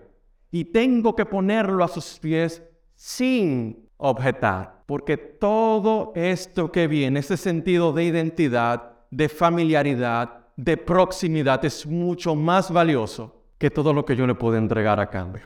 y 0.51 0.65
tengo 0.65 1.15
que 1.15 1.25
ponerlo 1.25 1.83
a 1.83 1.87
sus 1.87 2.19
pies 2.19 2.63
sin 2.95 3.86
objetar, 3.97 4.83
porque 4.85 5.17
todo 5.17 6.11
esto 6.15 6.71
que 6.71 6.87
viene, 6.87 7.19
ese 7.19 7.37
sentido 7.37 7.93
de 7.93 8.05
identidad, 8.05 8.93
de 9.11 9.29
familiaridad, 9.29 10.47
de 10.55 10.77
proximidad, 10.77 11.63
es 11.65 11.85
mucho 11.85 12.35
más 12.35 12.71
valioso 12.71 13.43
que 13.57 13.69
todo 13.69 13.93
lo 13.93 14.05
que 14.05 14.15
yo 14.15 14.27
le 14.27 14.35
puedo 14.35 14.57
entregar 14.57 14.99
a 14.99 15.09
cambio. 15.09 15.43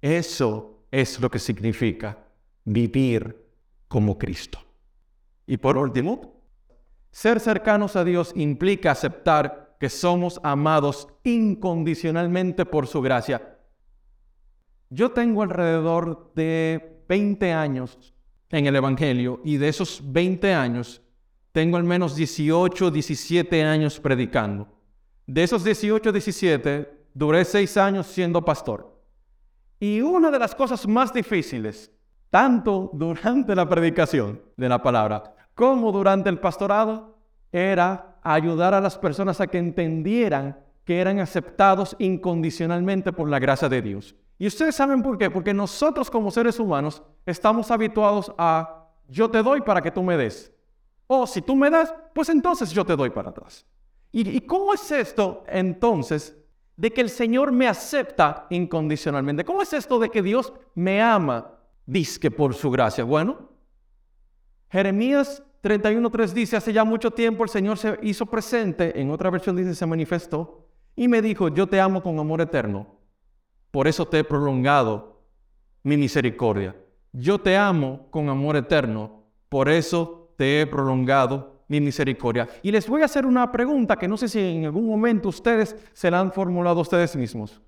Eso 0.00 0.84
es 0.90 1.20
lo 1.20 1.30
que 1.30 1.38
significa 1.38 2.18
vivir 2.64 3.46
como 3.88 4.18
Cristo. 4.18 4.58
Y 5.46 5.56
por 5.58 5.76
último, 5.76 6.40
ser 7.10 7.40
cercanos 7.40 7.96
a 7.96 8.04
Dios 8.04 8.32
implica 8.36 8.92
aceptar 8.92 9.76
que 9.80 9.88
somos 9.88 10.40
amados 10.42 11.08
incondicionalmente 11.24 12.64
por 12.64 12.86
su 12.86 13.00
gracia. 13.02 13.58
Yo 14.92 15.12
tengo 15.12 15.42
alrededor 15.44 16.32
de 16.34 17.04
20 17.08 17.52
años 17.52 18.12
en 18.50 18.66
el 18.66 18.74
Evangelio 18.74 19.40
y 19.44 19.56
de 19.56 19.68
esos 19.68 20.02
20 20.04 20.52
años 20.52 21.00
tengo 21.52 21.76
al 21.76 21.84
menos 21.84 22.16
18, 22.16 22.90
17 22.90 23.62
años 23.62 24.00
predicando. 24.00 24.66
De 25.28 25.44
esos 25.44 25.62
18, 25.62 26.10
17 26.10 27.04
duré 27.14 27.44
6 27.44 27.76
años 27.76 28.08
siendo 28.08 28.44
pastor. 28.44 29.00
Y 29.78 30.00
una 30.00 30.28
de 30.28 30.40
las 30.40 30.56
cosas 30.56 30.88
más 30.88 31.14
difíciles, 31.14 31.92
tanto 32.28 32.90
durante 32.92 33.54
la 33.54 33.68
predicación 33.68 34.42
de 34.56 34.68
la 34.68 34.82
palabra 34.82 35.36
como 35.54 35.92
durante 35.92 36.30
el 36.30 36.40
pastorado, 36.40 37.16
era 37.52 38.18
ayudar 38.24 38.74
a 38.74 38.80
las 38.80 38.98
personas 38.98 39.40
a 39.40 39.46
que 39.46 39.58
entendieran 39.58 40.58
que 40.84 41.00
eran 41.00 41.20
aceptados 41.20 41.94
incondicionalmente 42.00 43.12
por 43.12 43.28
la 43.28 43.38
gracia 43.38 43.68
de 43.68 43.82
Dios. 43.82 44.16
Y 44.40 44.46
ustedes 44.46 44.74
saben 44.74 45.02
por 45.02 45.18
qué, 45.18 45.30
porque 45.30 45.52
nosotros 45.52 46.10
como 46.10 46.30
seres 46.30 46.58
humanos 46.58 47.02
estamos 47.26 47.70
habituados 47.70 48.32
a 48.38 48.88
yo 49.06 49.30
te 49.30 49.42
doy 49.42 49.60
para 49.60 49.82
que 49.82 49.90
tú 49.90 50.02
me 50.02 50.16
des. 50.16 50.50
O 51.06 51.26
si 51.26 51.42
tú 51.42 51.54
me 51.54 51.68
das, 51.68 51.92
pues 52.14 52.30
entonces 52.30 52.70
yo 52.70 52.82
te 52.82 52.96
doy 52.96 53.10
para 53.10 53.28
atrás. 53.28 53.66
¿Y, 54.10 54.40
cómo 54.40 54.72
es 54.72 54.90
esto 54.92 55.44
entonces 55.46 56.38
de 56.74 56.90
que 56.90 57.02
el 57.02 57.10
Señor 57.10 57.52
me 57.52 57.68
acepta 57.68 58.46
incondicionalmente? 58.48 59.44
¿Cómo 59.44 59.60
es 59.60 59.74
esto 59.74 59.98
de 59.98 60.08
que 60.08 60.22
Dios 60.22 60.54
me 60.74 61.02
ama, 61.02 61.58
disque 61.84 62.30
por 62.30 62.54
su 62.54 62.70
gracia? 62.70 63.04
Bueno, 63.04 63.50
Jeremías 64.70 65.42
31.3 65.62 66.32
dice, 66.32 66.56
hace 66.56 66.72
ya 66.72 66.84
mucho 66.84 67.10
tiempo 67.10 67.44
el 67.44 67.50
Señor 67.50 67.76
se 67.76 67.98
hizo 68.00 68.24
presente, 68.24 68.98
en 68.98 69.10
otra 69.10 69.28
versión 69.28 69.54
dice, 69.54 69.74
se 69.74 69.84
manifestó, 69.84 70.66
y 70.96 71.08
me 71.08 71.20
dijo, 71.20 71.48
yo 71.48 71.66
te 71.66 71.78
amo 71.78 72.02
con 72.02 72.18
amor 72.18 72.40
eterno, 72.40 72.99
por 73.70 73.88
eso 73.88 74.06
te 74.06 74.20
he 74.20 74.24
prolongado 74.24 75.22
mi 75.82 75.96
misericordia. 75.96 76.76
Yo 77.12 77.38
te 77.40 77.56
amo 77.56 78.08
con 78.10 78.28
amor 78.28 78.56
eterno, 78.56 79.24
por 79.48 79.68
eso 79.68 80.32
te 80.36 80.60
he 80.60 80.66
prolongado 80.66 81.64
mi 81.68 81.80
misericordia. 81.80 82.48
Y 82.62 82.70
les 82.70 82.88
voy 82.88 83.02
a 83.02 83.06
hacer 83.06 83.26
una 83.26 83.50
pregunta 83.50 83.96
que 83.96 84.08
no 84.08 84.16
sé 84.16 84.28
si 84.28 84.40
en 84.40 84.64
algún 84.64 84.86
momento 84.86 85.28
ustedes 85.28 85.76
se 85.92 86.10
la 86.10 86.20
han 86.20 86.32
formulado 86.32 86.80
ustedes 86.80 87.14
mismos. 87.16 87.60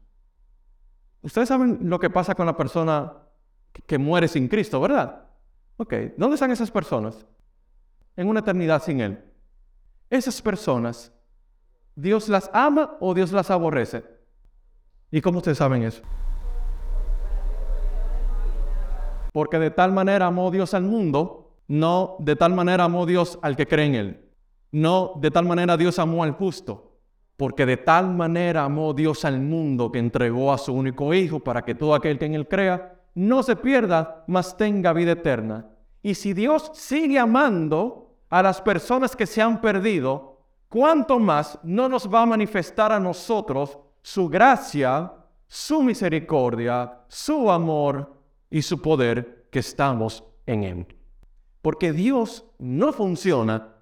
Ustedes 1.23 1.49
saben 1.49 1.79
lo 1.83 2.01
que 2.01 2.11
pasa 2.11 2.35
con 2.35 2.47
la 2.47 2.57
persona 2.57 3.13
que 3.87 3.99
muere 3.99 4.29
sin 4.29 4.49
Cristo, 4.49 4.81
¿verdad? 4.81 5.27
Ok, 5.77 5.95
¿dónde 6.17 6.35
están 6.35 6.51
esas 6.51 6.71
personas? 6.71 7.27
en 8.17 8.29
una 8.29 8.41
eternidad 8.41 8.83
sin 8.83 9.01
Él. 9.01 9.25
Esas 10.11 10.41
personas, 10.43 11.13
¿Dios 11.95 12.29
las 12.29 12.51
ama 12.53 12.97
o 13.01 13.15
Dios 13.15 13.33
las 13.33 13.51
aborrece? 13.51 14.05
¿Y 15.13 15.21
cómo 15.21 15.39
ustedes 15.39 15.59
saben 15.59 15.83
eso? 15.83 16.03
Porque 19.33 19.59
de 19.59 19.71
tal 19.71 19.93
manera 19.93 20.27
amó 20.27 20.51
Dios 20.51 20.73
al 20.73 20.85
mundo, 20.85 21.53
no 21.69 22.17
de 22.19 22.35
tal 22.35 22.55
manera 22.55 22.85
amó 22.85 23.05
Dios 23.05 23.39
al 23.43 23.55
que 23.55 23.69
cree 23.69 23.87
en 23.87 23.95
Él. 23.95 24.31
No 24.73 25.13
de 25.17 25.31
tal 25.31 25.45
manera 25.45 25.77
Dios 25.77 25.99
amó 25.99 26.25
al 26.25 26.33
justo, 26.33 26.97
porque 27.37 27.67
de 27.67 27.77
tal 27.77 28.09
manera 28.09 28.65
amó 28.65 28.95
Dios 28.95 29.27
al 29.27 29.39
mundo 29.39 29.93
que 29.93 29.99
entregó 29.99 30.51
a 30.51 30.57
su 30.57 30.73
único 30.73 31.13
Hijo 31.13 31.41
para 31.41 31.63
que 31.63 31.75
todo 31.75 31.95
aquel 31.95 32.19
que 32.19 32.25
en 32.25 32.35
Él 32.35 32.49
crea 32.49 32.99
no 33.15 33.43
se 33.43 33.55
pierda, 33.55 34.25
mas 34.27 34.57
tenga 34.57 34.95
vida 34.95 35.13
eterna. 35.13 35.67
Y 36.03 36.15
si 36.15 36.33
Dios 36.33 36.71
sigue 36.73 37.19
amando 37.19 38.17
a 38.31 38.43
las 38.43 38.63
personas 38.63 39.15
que 39.15 39.27
se 39.27 39.43
han 39.43 39.61
perdido, 39.61 40.39
¿cuánto 40.71 41.19
más 41.19 41.59
no 41.63 41.87
nos 41.91 42.13
va 42.13 42.23
a 42.23 42.27
manifestar 42.27 42.93
a 42.93 42.99
nosotros 42.99 43.79
su 44.03 44.29
gracia, 44.29 45.13
su 45.47 45.83
misericordia, 45.83 47.05
su 47.09 47.51
amor 47.51 48.21
y 48.51 48.63
su 48.63 48.81
poder 48.83 49.49
que 49.51 49.61
estamos 49.61 50.25
en 50.47 50.65
Él? 50.65 50.87
Porque 51.61 51.93
Dios 51.93 52.45
no 52.59 52.93
funciona 52.93 53.77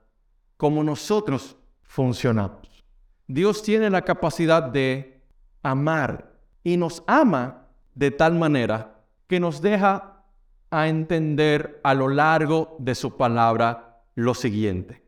como 0.56 0.84
nosotros 0.84 1.56
funcionamos. 1.82 2.84
Dios 3.26 3.62
tiene 3.62 3.88
la 3.88 4.02
capacidad 4.02 4.62
de 4.62 5.22
amar 5.62 6.34
y 6.62 6.76
nos 6.76 7.02
ama 7.06 7.68
de 7.94 8.10
tal 8.10 8.34
manera 8.34 9.04
que 9.26 9.40
nos 9.40 9.62
deja 9.62 10.24
a 10.70 10.88
entender 10.88 11.80
a 11.82 11.94
lo 11.94 12.08
largo 12.08 12.76
de 12.78 12.94
su 12.94 13.16
palabra 13.16 14.02
lo 14.14 14.34
siguiente, 14.34 15.02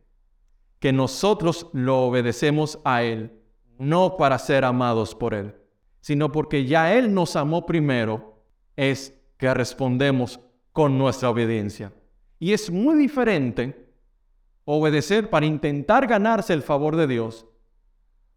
que 0.78 0.92
nosotros 0.92 1.68
lo 1.72 2.02
obedecemos 2.02 2.78
a 2.84 3.02
Él, 3.02 3.41
no 3.82 4.16
para 4.16 4.38
ser 4.38 4.64
amados 4.64 5.12
por 5.14 5.34
Él, 5.34 5.56
sino 6.00 6.30
porque 6.30 6.66
ya 6.66 6.94
Él 6.94 7.12
nos 7.12 7.34
amó 7.34 7.66
primero, 7.66 8.44
es 8.76 9.20
que 9.36 9.52
respondemos 9.52 10.38
con 10.72 10.96
nuestra 10.98 11.30
obediencia. 11.30 11.92
Y 12.38 12.52
es 12.52 12.70
muy 12.70 12.96
diferente 12.96 13.92
obedecer 14.64 15.30
para 15.30 15.46
intentar 15.46 16.06
ganarse 16.06 16.52
el 16.52 16.62
favor 16.62 16.94
de 16.94 17.08
Dios 17.08 17.44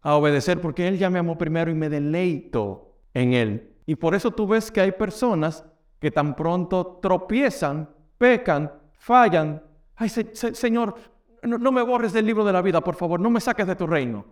a 0.02 0.16
obedecer 0.16 0.60
porque 0.60 0.88
Él 0.88 0.98
ya 0.98 1.10
me 1.10 1.20
amó 1.20 1.38
primero 1.38 1.70
y 1.70 1.74
me 1.74 1.88
deleito 1.88 2.96
en 3.14 3.32
Él. 3.32 3.76
Y 3.86 3.94
por 3.94 4.16
eso 4.16 4.32
tú 4.32 4.48
ves 4.48 4.72
que 4.72 4.80
hay 4.80 4.92
personas 4.92 5.64
que 6.00 6.10
tan 6.10 6.34
pronto 6.34 6.98
tropiezan, 7.00 7.88
pecan, 8.18 8.72
fallan. 8.98 9.62
Ay, 9.94 10.08
Señor, 10.08 10.96
no, 11.42 11.56
no 11.56 11.70
me 11.70 11.82
borres 11.82 12.12
del 12.12 12.26
libro 12.26 12.44
de 12.44 12.52
la 12.52 12.62
vida, 12.62 12.80
por 12.80 12.96
favor, 12.96 13.20
no 13.20 13.30
me 13.30 13.40
saques 13.40 13.66
de 13.66 13.76
tu 13.76 13.86
reino. 13.86 14.24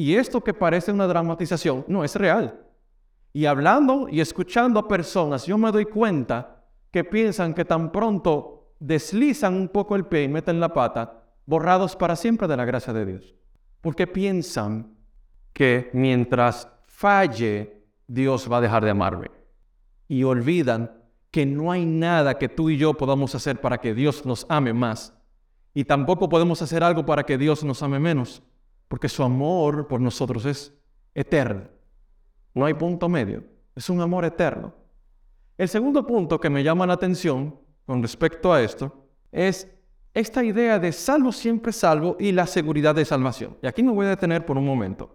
Y 0.00 0.16
esto 0.16 0.42
que 0.42 0.54
parece 0.54 0.92
una 0.92 1.06
dramatización, 1.06 1.84
no 1.86 2.04
es 2.04 2.16
real. 2.16 2.58
Y 3.34 3.44
hablando 3.44 4.08
y 4.08 4.22
escuchando 4.22 4.80
a 4.80 4.88
personas, 4.88 5.44
yo 5.44 5.58
me 5.58 5.70
doy 5.70 5.84
cuenta 5.84 6.64
que 6.90 7.04
piensan 7.04 7.52
que 7.52 7.66
tan 7.66 7.92
pronto 7.92 8.72
deslizan 8.80 9.52
un 9.52 9.68
poco 9.68 9.96
el 9.96 10.06
pie 10.06 10.22
y 10.22 10.28
meten 10.28 10.58
la 10.58 10.72
pata, 10.72 11.24
borrados 11.44 11.96
para 11.96 12.16
siempre 12.16 12.48
de 12.48 12.56
la 12.56 12.64
gracia 12.64 12.94
de 12.94 13.04
Dios. 13.04 13.34
Porque 13.82 14.06
piensan 14.06 14.96
que 15.52 15.90
mientras 15.92 16.66
falle, 16.86 17.84
Dios 18.06 18.50
va 18.50 18.56
a 18.56 18.62
dejar 18.62 18.82
de 18.82 18.92
amarme. 18.92 19.30
Y 20.08 20.24
olvidan 20.24 20.92
que 21.30 21.44
no 21.44 21.70
hay 21.70 21.84
nada 21.84 22.38
que 22.38 22.48
tú 22.48 22.70
y 22.70 22.78
yo 22.78 22.94
podamos 22.94 23.34
hacer 23.34 23.60
para 23.60 23.76
que 23.76 23.92
Dios 23.92 24.24
nos 24.24 24.46
ame 24.48 24.72
más. 24.72 25.12
Y 25.74 25.84
tampoco 25.84 26.30
podemos 26.30 26.62
hacer 26.62 26.82
algo 26.82 27.04
para 27.04 27.24
que 27.24 27.36
Dios 27.36 27.62
nos 27.64 27.82
ame 27.82 28.00
menos. 28.00 28.42
Porque 28.90 29.08
su 29.08 29.22
amor 29.22 29.86
por 29.86 30.00
nosotros 30.00 30.44
es 30.46 30.74
eterno. 31.14 31.68
No 32.52 32.64
hay 32.64 32.74
punto 32.74 33.08
medio. 33.08 33.44
Es 33.76 33.88
un 33.88 34.00
amor 34.00 34.24
eterno. 34.24 34.74
El 35.56 35.68
segundo 35.68 36.04
punto 36.04 36.40
que 36.40 36.50
me 36.50 36.64
llama 36.64 36.88
la 36.88 36.94
atención 36.94 37.56
con 37.86 38.02
respecto 38.02 38.52
a 38.52 38.60
esto 38.60 39.06
es 39.30 39.68
esta 40.12 40.42
idea 40.42 40.80
de 40.80 40.90
salvo 40.90 41.30
siempre 41.30 41.72
salvo 41.72 42.16
y 42.18 42.32
la 42.32 42.48
seguridad 42.48 42.96
de 42.96 43.04
salvación. 43.04 43.56
Y 43.62 43.68
aquí 43.68 43.80
me 43.80 43.92
voy 43.92 44.06
a 44.06 44.10
detener 44.10 44.44
por 44.44 44.58
un 44.58 44.66
momento. 44.66 45.14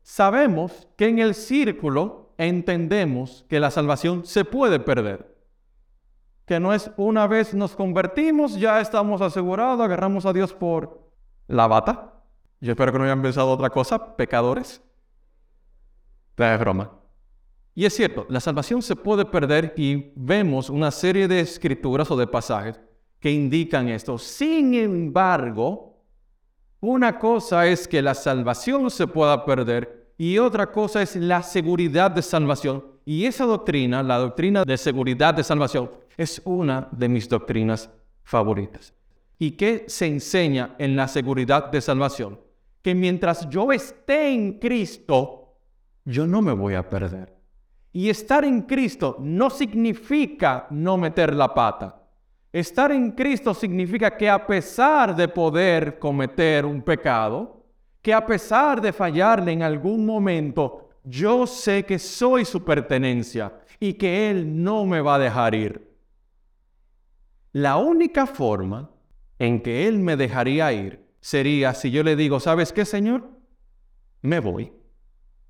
Sabemos 0.00 0.88
que 0.96 1.08
en 1.08 1.18
el 1.18 1.34
círculo 1.34 2.32
entendemos 2.38 3.44
que 3.50 3.60
la 3.60 3.70
salvación 3.70 4.24
se 4.24 4.46
puede 4.46 4.80
perder. 4.80 5.36
Que 6.46 6.58
no 6.58 6.72
es 6.72 6.90
una 6.96 7.26
vez 7.26 7.52
nos 7.52 7.76
convertimos, 7.76 8.58
ya 8.58 8.80
estamos 8.80 9.20
asegurados, 9.20 9.84
agarramos 9.84 10.24
a 10.24 10.32
Dios 10.32 10.54
por 10.54 11.06
la 11.48 11.66
bata. 11.66 12.14
Yo 12.60 12.72
espero 12.72 12.92
que 12.92 12.98
no 12.98 13.04
hayan 13.04 13.22
pensado 13.22 13.50
otra 13.50 13.70
cosa, 13.70 14.16
pecadores. 14.16 14.82
Es 16.36 16.58
broma. 16.60 16.92
Y 17.74 17.84
es 17.84 17.94
cierto, 17.94 18.26
la 18.28 18.40
salvación 18.40 18.82
se 18.82 18.96
puede 18.96 19.24
perder 19.24 19.72
y 19.76 20.12
vemos 20.16 20.68
una 20.68 20.90
serie 20.90 21.28
de 21.28 21.40
escrituras 21.40 22.10
o 22.10 22.16
de 22.16 22.26
pasajes 22.26 22.80
que 23.20 23.30
indican 23.30 23.88
esto. 23.88 24.18
Sin 24.18 24.74
embargo, 24.74 26.02
una 26.80 27.18
cosa 27.18 27.66
es 27.66 27.86
que 27.86 28.02
la 28.02 28.14
salvación 28.14 28.90
se 28.90 29.06
pueda 29.06 29.44
perder 29.44 30.12
y 30.18 30.38
otra 30.38 30.72
cosa 30.72 31.02
es 31.02 31.14
la 31.14 31.42
seguridad 31.42 32.10
de 32.10 32.22
salvación. 32.22 32.84
Y 33.04 33.24
esa 33.24 33.44
doctrina, 33.44 34.02
la 34.02 34.18
doctrina 34.18 34.64
de 34.64 34.76
seguridad 34.76 35.34
de 35.34 35.44
salvación, 35.44 35.90
es 36.16 36.42
una 36.44 36.88
de 36.90 37.08
mis 37.08 37.28
doctrinas 37.28 37.90
favoritas. 38.24 38.92
¿Y 39.38 39.52
qué 39.52 39.84
se 39.86 40.06
enseña 40.06 40.74
en 40.78 40.96
la 40.96 41.06
seguridad 41.06 41.70
de 41.70 41.80
salvación? 41.80 42.47
Que 42.88 42.94
mientras 42.94 43.46
yo 43.50 43.70
esté 43.70 44.30
en 44.32 44.58
Cristo, 44.58 45.58
yo 46.06 46.26
no 46.26 46.40
me 46.40 46.54
voy 46.54 46.72
a 46.72 46.88
perder. 46.88 47.36
Y 47.92 48.08
estar 48.08 48.46
en 48.46 48.62
Cristo 48.62 49.18
no 49.20 49.50
significa 49.50 50.66
no 50.70 50.96
meter 50.96 51.34
la 51.34 51.52
pata. 51.52 52.08
Estar 52.50 52.90
en 52.90 53.10
Cristo 53.10 53.52
significa 53.52 54.16
que 54.16 54.30
a 54.30 54.46
pesar 54.46 55.14
de 55.14 55.28
poder 55.28 55.98
cometer 55.98 56.64
un 56.64 56.80
pecado, 56.80 57.62
que 58.00 58.14
a 58.14 58.24
pesar 58.24 58.80
de 58.80 58.94
fallarle 58.94 59.52
en 59.52 59.62
algún 59.62 60.06
momento, 60.06 60.88
yo 61.04 61.46
sé 61.46 61.84
que 61.84 61.98
soy 61.98 62.46
su 62.46 62.64
pertenencia 62.64 63.52
y 63.78 63.92
que 63.92 64.30
Él 64.30 64.64
no 64.64 64.86
me 64.86 65.02
va 65.02 65.16
a 65.16 65.18
dejar 65.18 65.54
ir. 65.54 65.94
La 67.52 67.76
única 67.76 68.26
forma 68.26 68.90
en 69.38 69.60
que 69.60 69.86
Él 69.86 69.98
me 69.98 70.16
dejaría 70.16 70.72
ir 70.72 71.07
sería 71.20 71.74
si 71.74 71.90
yo 71.90 72.02
le 72.02 72.16
digo, 72.16 72.40
¿sabes 72.40 72.72
qué, 72.72 72.84
Señor? 72.84 73.28
Me 74.22 74.40
voy 74.40 74.72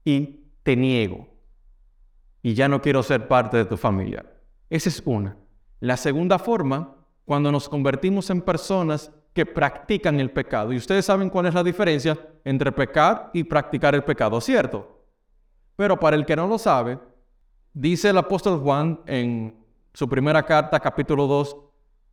y 0.05 0.41
te 0.63 0.77
niego 0.77 1.29
y 2.43 2.55
ya 2.55 2.69
no 2.69 2.81
quiero 2.81 3.03
ser 3.03 3.29
parte 3.29 3.57
de 3.57 3.65
tu 3.65 3.77
familia. 3.77 4.25
Esa 4.71 4.89
es 4.89 5.03
una. 5.05 5.37
La 5.81 5.97
segunda 5.97 6.39
forma, 6.39 6.97
cuando 7.25 7.53
nos 7.53 7.69
convertimos 7.69 8.31
en 8.31 8.43
personas 8.43 9.13
que 9.33 9.47
practican 9.47 10.19
el 10.19 10.31
pecado. 10.31 10.73
Y 10.73 10.77
ustedes 10.77 11.05
saben 11.05 11.31
cuál 11.31 11.47
es 11.47 11.55
la 11.55 11.63
diferencia 11.63 12.19
entre 12.45 12.73
pecar 12.73 13.31
y 13.33 13.45
practicar 13.45 13.95
el 13.95 14.03
pecado, 14.03 14.41
¿cierto? 14.41 15.05
Pero 15.77 15.99
para 15.99 16.17
el 16.17 16.27
que 16.27 16.35
no 16.35 16.49
lo 16.49 16.59
sabe, 16.59 16.99
dice 17.73 18.11
el 18.11 18.19
apóstol 18.19 18.59
Juan 18.61 19.01
en 19.07 19.65
su 19.95 20.09
primera 20.09 20.45
carta, 20.45 20.81
capítulo 20.81 21.27
2, 21.27 21.57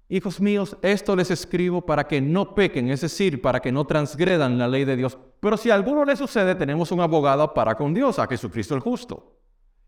Hijos 0.08 0.40
míos, 0.40 0.78
esto 0.84 1.16
les 1.16 1.32
escribo 1.32 1.82
para 1.82 2.08
que 2.08 2.22
no 2.22 2.54
pequen, 2.54 2.90
es 2.90 3.02
decir, 3.02 3.42
para 3.42 3.60
que 3.60 3.72
no 3.72 3.86
transgredan 3.86 4.58
la 4.60 4.68
ley 4.68 4.86
de 4.86 4.96
Dios. 4.96 5.18
Pero 5.40 5.58
si 5.58 5.72
a 5.72 5.74
alguno 5.74 6.06
le 6.06 6.16
sucede, 6.16 6.54
tenemos 6.54 6.92
un 6.92 7.02
abogado 7.02 7.54
para 7.56 7.76
con 7.76 7.94
Dios, 7.94 8.20
a 8.20 8.28
Jesucristo 8.28 8.76
el 8.76 8.82
justo. 8.82 9.36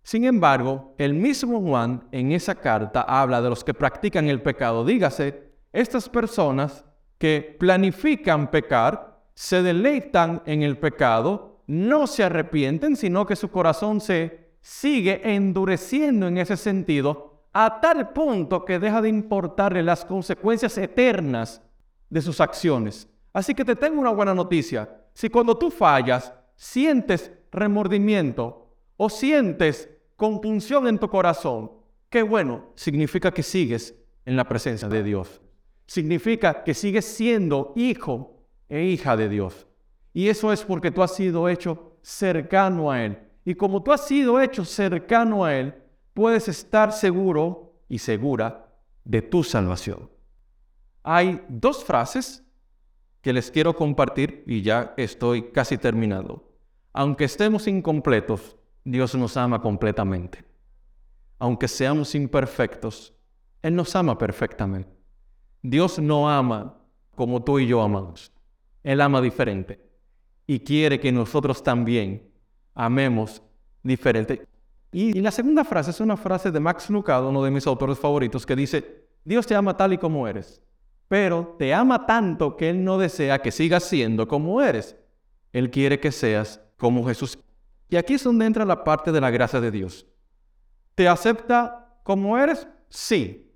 Sin 0.02 0.26
embargo, 0.26 0.96
el 0.98 1.14
mismo 1.14 1.62
Juan 1.62 2.08
en 2.12 2.32
esa 2.32 2.56
carta 2.56 3.02
habla 3.02 3.42
de 3.42 3.50
los 3.50 3.64
que 3.64 3.76
practican 3.76 4.28
el 4.28 4.42
pecado. 4.42 4.86
Dígase, 4.86 5.52
estas 5.72 6.10
personas 6.10 6.84
que 7.20 7.56
planifican 7.60 8.50
pecar, 8.50 9.22
se 9.36 9.62
deleitan 9.62 10.42
en 10.46 10.64
el 10.64 10.78
pecado, 10.78 11.62
no 11.68 12.08
se 12.08 12.24
arrepienten, 12.24 12.96
sino 12.96 13.26
que 13.28 13.36
su 13.36 13.52
corazón 13.52 14.02
se 14.02 14.48
sigue 14.62 15.22
endureciendo 15.36 16.28
en 16.28 16.40
ese 16.40 16.58
sentido 16.58 17.27
a 17.60 17.82
tal 17.82 18.10
punto 18.10 18.64
que 18.64 18.78
deja 18.78 19.02
de 19.02 19.10
importarle 19.10 19.82
las 19.82 20.06
consecuencias 20.06 20.78
eternas 20.78 21.60
de 22.08 22.22
sus 22.22 22.40
acciones. 22.40 23.10
Así 23.34 23.56
que 23.56 23.66
te 23.66 23.76
tengo 23.76 24.00
una 24.00 24.12
buena 24.12 24.36
noticia. 24.36 24.88
Si 25.12 25.28
cuando 25.28 25.58
tú 25.58 25.72
fallas 25.72 26.32
sientes 26.56 27.32
remordimiento 27.52 28.76
o 28.96 29.10
sientes 29.10 29.90
compunción 30.16 30.88
en 30.88 31.00
tu 31.00 31.10
corazón, 31.10 31.72
qué 32.12 32.22
bueno, 32.22 32.74
significa 32.76 33.32
que 33.32 33.42
sigues 33.42 33.96
en 34.24 34.36
la 34.36 34.48
presencia 34.48 34.88
de 34.88 35.02
Dios. 35.02 35.42
Significa 35.88 36.64
que 36.64 36.76
sigues 36.76 37.06
siendo 37.06 37.74
hijo 37.76 38.46
e 38.70 38.84
hija 38.84 39.18
de 39.18 39.30
Dios. 39.30 39.66
Y 40.14 40.30
eso 40.30 40.54
es 40.54 40.64
porque 40.64 40.92
tú 40.92 41.02
has 41.02 41.16
sido 41.16 41.50
hecho 41.50 41.98
cercano 42.04 42.92
a 42.92 43.04
Él. 43.04 43.18
Y 43.46 43.56
como 43.56 43.82
tú 43.82 43.92
has 43.92 44.06
sido 44.06 44.40
hecho 44.40 44.64
cercano 44.64 45.44
a 45.44 45.56
Él, 45.56 45.74
puedes 46.18 46.48
estar 46.48 46.94
seguro 46.94 47.80
y 47.88 48.00
segura 48.00 48.74
de 49.04 49.22
tu 49.22 49.44
salvación. 49.44 50.10
Hay 51.04 51.46
dos 51.48 51.86
frases 51.86 52.44
que 53.22 53.32
les 53.32 53.52
quiero 53.52 53.76
compartir 53.76 54.44
y 54.48 54.64
ya 54.64 54.96
estoy 54.98 55.52
casi 55.52 55.78
terminado. 55.78 56.58
Aunque 56.92 57.26
estemos 57.26 57.68
incompletos, 57.68 58.58
Dios 58.84 59.14
nos 59.14 59.38
ama 59.38 59.62
completamente. 59.62 60.44
Aunque 61.38 61.68
seamos 61.68 62.16
imperfectos, 62.16 63.14
Él 63.62 63.76
nos 63.76 63.96
ama 63.96 64.18
perfectamente. 64.18 64.98
Dios 65.62 66.00
no 66.00 66.32
ama 66.32 66.82
como 67.14 67.44
tú 67.44 67.60
y 67.60 67.68
yo 67.68 67.80
amamos. 67.80 68.34
Él 68.82 69.02
ama 69.02 69.22
diferente. 69.22 69.88
Y 70.48 70.62
quiere 70.62 71.00
que 71.00 71.12
nosotros 71.12 71.62
también 71.62 72.28
amemos 72.74 73.44
diferente. 73.84 74.48
Y, 74.92 75.20
la 75.20 75.32
segunda 75.32 75.64
frase 75.64 75.92
es 75.92 76.00
una 76.00 76.18
frase 76.18 76.52
de 76.52 76.60
Max 76.60 76.90
Lucado, 76.90 77.30
uno 77.30 77.44
de 77.44 77.52
mis 77.52 77.68
autores 77.68 78.00
favoritos, 78.00 78.46
que 78.46 78.56
dice, 78.56 79.06
Dios 79.24 79.46
te 79.46 79.56
ama 79.56 79.76
tal 79.76 79.94
y 79.94 79.98
como 79.98 80.28
eres, 80.28 80.62
pero 81.08 81.56
te 81.60 81.74
ama 81.74 82.06
tanto 82.06 82.56
que 82.56 82.70
Él 82.70 82.84
no 82.84 82.98
desea 82.98 83.40
que 83.40 83.52
sigas 83.52 83.84
siendo 83.84 84.28
como 84.28 84.62
eres. 84.62 84.96
Él 85.52 85.70
quiere 85.72 86.00
que 86.00 86.12
seas 86.12 86.62
como 86.78 87.06
Jesús. 87.06 87.38
Y 87.90 87.96
aquí 87.96 88.16
es 88.16 88.24
donde 88.24 88.46
entra 88.46 88.66
la 88.66 88.84
parte 88.84 89.12
de 89.12 89.22
la 89.22 89.32
gracia 89.32 89.62
de 89.62 89.72
Dios. 89.72 90.06
¿Te 90.96 91.08
acepta 91.08 92.00
como 92.04 92.38
eres? 92.38 92.68
Sí. 92.90 93.52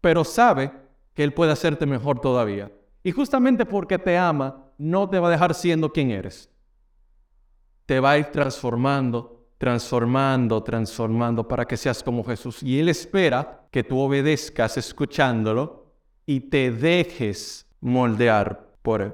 Pero 0.00 0.24
sabe 0.24 0.72
que 1.14 1.24
Él 1.24 1.32
puede 1.32 1.52
hacerte 1.52 1.86
mejor 1.86 2.20
todavía. 2.20 2.70
Y 3.02 3.12
justamente 3.12 3.66
porque 3.66 3.98
te 3.98 4.16
ama, 4.16 4.66
no 4.78 5.08
te 5.08 5.18
va 5.18 5.28
a 5.28 5.30
dejar 5.30 5.54
siendo 5.54 5.92
quien 5.92 6.10
eres. 6.10 6.50
Te 7.86 7.98
va 7.98 8.12
a 8.12 8.18
ir 8.18 8.26
transformando, 8.26 9.39
transformando, 9.60 10.62
transformando 10.62 11.46
para 11.46 11.66
que 11.66 11.76
seas 11.76 12.02
como 12.02 12.24
Jesús. 12.24 12.62
Y 12.62 12.80
Él 12.80 12.88
espera 12.88 13.68
que 13.70 13.84
tú 13.84 14.00
obedezcas 14.00 14.78
escuchándolo 14.78 15.92
y 16.24 16.40
te 16.40 16.72
dejes 16.72 17.66
moldear 17.80 18.70
por 18.80 19.02
Él. 19.02 19.12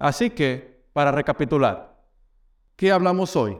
Así 0.00 0.30
que, 0.30 0.82
para 0.92 1.12
recapitular, 1.12 1.92
¿Qué 2.82 2.90
hablamos 2.90 3.36
hoy? 3.36 3.58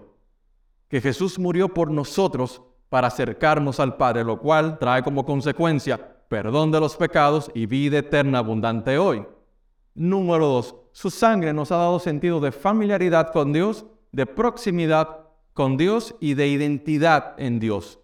Que 0.88 1.00
Jesús 1.00 1.38
murió 1.38 1.72
por 1.72 1.92
nosotros 1.92 2.60
para 2.88 3.06
acercarnos 3.06 3.78
al 3.78 3.96
Padre, 3.96 4.24
lo 4.24 4.40
cual 4.40 4.80
trae 4.80 5.04
como 5.04 5.24
consecuencia 5.24 6.18
perdón 6.26 6.72
de 6.72 6.80
los 6.80 6.96
pecados 6.96 7.48
y 7.54 7.66
vida 7.66 7.98
eterna 7.98 8.38
abundante 8.38 8.98
hoy. 8.98 9.24
Número 9.94 10.48
dos, 10.48 10.74
su 10.90 11.08
sangre 11.08 11.52
nos 11.52 11.70
ha 11.70 11.76
dado 11.76 12.00
sentido 12.00 12.40
de 12.40 12.50
familiaridad 12.50 13.30
con 13.32 13.52
Dios, 13.52 13.86
de 14.10 14.26
proximidad 14.26 15.21
con 15.52 15.76
Dios 15.76 16.14
y 16.20 16.34
de 16.34 16.48
identidad 16.48 17.34
en 17.38 17.58
Dios. 17.58 17.98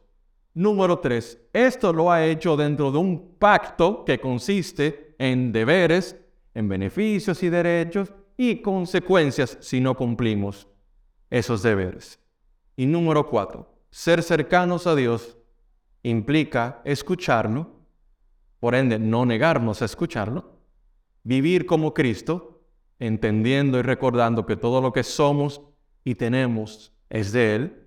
Número 0.54 0.98
tres, 0.98 1.38
esto 1.52 1.92
lo 1.92 2.10
ha 2.10 2.26
hecho 2.26 2.56
dentro 2.56 2.90
de 2.90 2.98
un 2.98 3.36
pacto 3.38 4.04
que 4.04 4.20
consiste 4.20 5.14
en 5.18 5.52
deberes, 5.52 6.16
en 6.54 6.68
beneficios 6.68 7.42
y 7.42 7.48
derechos 7.48 8.12
y 8.36 8.60
consecuencias 8.60 9.56
si 9.60 9.80
no 9.80 9.96
cumplimos 9.96 10.68
esos 11.30 11.62
deberes. 11.62 12.18
Y 12.76 12.86
número 12.86 13.28
cuatro, 13.28 13.72
ser 13.90 14.22
cercanos 14.22 14.86
a 14.86 14.94
Dios 14.94 15.36
implica 16.02 16.80
escucharlo, 16.84 17.70
por 18.60 18.74
ende 18.74 18.98
no 18.98 19.24
negarnos 19.26 19.82
a 19.82 19.84
escucharlo, 19.84 20.58
vivir 21.22 21.66
como 21.66 21.94
Cristo, 21.94 22.62
entendiendo 22.98 23.78
y 23.78 23.82
recordando 23.82 24.46
que 24.46 24.56
todo 24.56 24.80
lo 24.80 24.92
que 24.92 25.04
somos 25.04 25.60
y 26.04 26.14
tenemos 26.16 26.92
es 27.10 27.32
de 27.32 27.54
Él, 27.54 27.86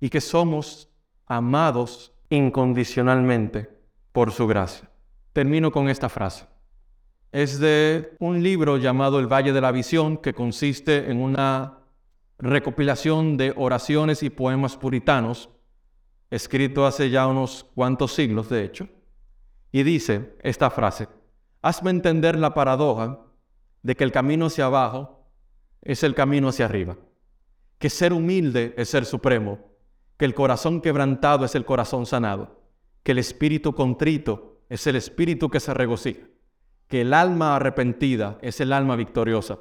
y 0.00 0.10
que 0.10 0.20
somos 0.20 0.88
amados 1.26 2.12
incondicionalmente 2.28 3.70
por 4.12 4.32
su 4.32 4.46
gracia. 4.46 4.90
Termino 5.32 5.70
con 5.70 5.88
esta 5.88 6.08
frase. 6.08 6.46
Es 7.32 7.58
de 7.58 8.16
un 8.18 8.42
libro 8.42 8.78
llamado 8.78 9.18
El 9.18 9.26
Valle 9.26 9.52
de 9.52 9.60
la 9.60 9.72
Visión, 9.72 10.16
que 10.16 10.34
consiste 10.34 11.10
en 11.10 11.20
una 11.20 11.80
recopilación 12.38 13.36
de 13.36 13.52
oraciones 13.56 14.22
y 14.22 14.30
poemas 14.30 14.76
puritanos, 14.76 15.50
escrito 16.30 16.86
hace 16.86 17.10
ya 17.10 17.26
unos 17.26 17.64
cuantos 17.74 18.14
siglos, 18.14 18.48
de 18.48 18.64
hecho, 18.64 18.88
y 19.72 19.82
dice 19.82 20.36
esta 20.42 20.70
frase, 20.70 21.08
hazme 21.62 21.90
entender 21.90 22.38
la 22.38 22.54
paradoja 22.54 23.20
de 23.82 23.94
que 23.94 24.04
el 24.04 24.12
camino 24.12 24.46
hacia 24.46 24.66
abajo 24.66 25.30
es 25.82 26.02
el 26.02 26.14
camino 26.14 26.48
hacia 26.48 26.64
arriba, 26.64 26.96
que 27.78 27.90
ser 27.90 28.12
humilde 28.12 28.74
es 28.76 28.88
ser 28.88 29.04
supremo, 29.04 29.58
que 30.16 30.24
el 30.24 30.34
corazón 30.34 30.80
quebrantado 30.80 31.44
es 31.44 31.54
el 31.54 31.64
corazón 31.64 32.06
sanado, 32.06 32.62
que 33.02 33.12
el 33.12 33.18
espíritu 33.18 33.74
contrito 33.74 34.62
es 34.68 34.86
el 34.86 34.96
espíritu 34.96 35.50
que 35.50 35.60
se 35.60 35.74
regocija, 35.74 36.26
que 36.88 37.02
el 37.02 37.12
alma 37.12 37.56
arrepentida 37.56 38.38
es 38.40 38.60
el 38.60 38.72
alma 38.72 38.96
victoriosa, 38.96 39.58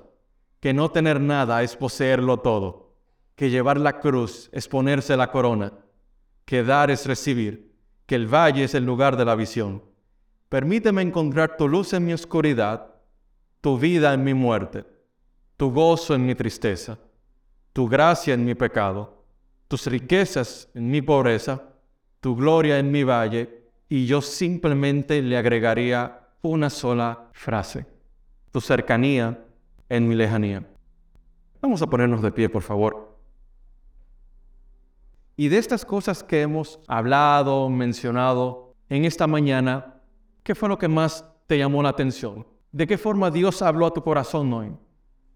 que 0.60 0.74
no 0.74 0.92
tener 0.92 1.20
nada 1.20 1.62
es 1.62 1.76
poseerlo 1.76 2.38
todo, 2.40 2.96
que 3.36 3.50
llevar 3.50 3.80
la 3.80 4.00
cruz 4.00 4.50
es 4.54 4.68
ponerse 4.68 5.18
la 5.18 5.32
corona, 5.32 5.74
que 6.46 6.64
dar 6.64 6.90
es 6.90 7.06
recibir, 7.06 7.76
que 8.06 8.16
el 8.16 8.28
valle 8.34 8.64
es 8.64 8.76
el 8.76 8.86
lugar 8.86 9.18
de 9.18 9.26
la 9.26 9.36
visión. 9.36 9.84
Permíteme 10.48 11.02
encontrar 11.02 11.58
tu 11.58 11.68
luz 11.68 11.94
en 11.94 12.06
mi 12.06 12.14
oscuridad, 12.14 12.94
tu 13.62 13.78
vida 13.78 14.14
en 14.14 14.24
mi 14.24 14.34
muerte, 14.34 14.86
tu 15.58 15.72
gozo 15.72 16.16
en 16.16 16.26
mi 16.26 16.36
tristeza, 16.36 17.00
tu 17.76 17.90
gracia 17.90 18.34
en 18.34 18.46
mi 18.46 18.56
pecado, 18.56 19.26
tus 19.68 19.86
riquezas 19.88 20.70
en 20.76 20.90
mi 20.90 21.02
pobreza, 21.02 21.62
tu 22.22 22.34
gloria 22.34 22.80
en 22.80 22.90
mi 22.90 23.04
valle, 23.04 23.66
y 23.90 24.06
yo 24.06 24.22
simplemente 24.22 25.22
le 25.22 25.38
agregaría 25.38 26.22
una 26.42 26.70
sola 26.70 27.28
frase, 27.34 27.86
tu 28.52 28.62
cercanía 28.62 29.44
en 29.90 30.08
mi 30.08 30.16
lejanía. 30.16 30.66
Vamos 31.62 31.82
a 31.82 31.88
ponernos 31.88 32.22
de 32.22 32.32
pie, 32.32 32.48
por 32.48 32.62
favor. 32.62 33.20
Y 35.36 35.50
de 35.50 35.58
estas 35.58 35.84
cosas 35.84 36.24
que 36.24 36.44
hemos 36.44 36.80
hablado, 36.88 37.70
mencionado 37.70 38.74
en 38.88 39.04
esta 39.04 39.28
mañana, 39.28 40.00
¿qué 40.44 40.56
fue 40.56 40.70
lo 40.70 40.78
que 40.78 40.88
más 40.88 41.26
te 41.46 41.58
llamó 41.58 41.84
la 41.84 41.90
atención? 41.90 42.48
¿De 42.72 42.88
qué 42.88 42.98
forma 42.98 43.32
Dios 43.32 43.62
habló 43.62 43.86
a 43.86 43.94
tu 43.94 44.02
corazón 44.02 44.54
hoy? 44.54 44.72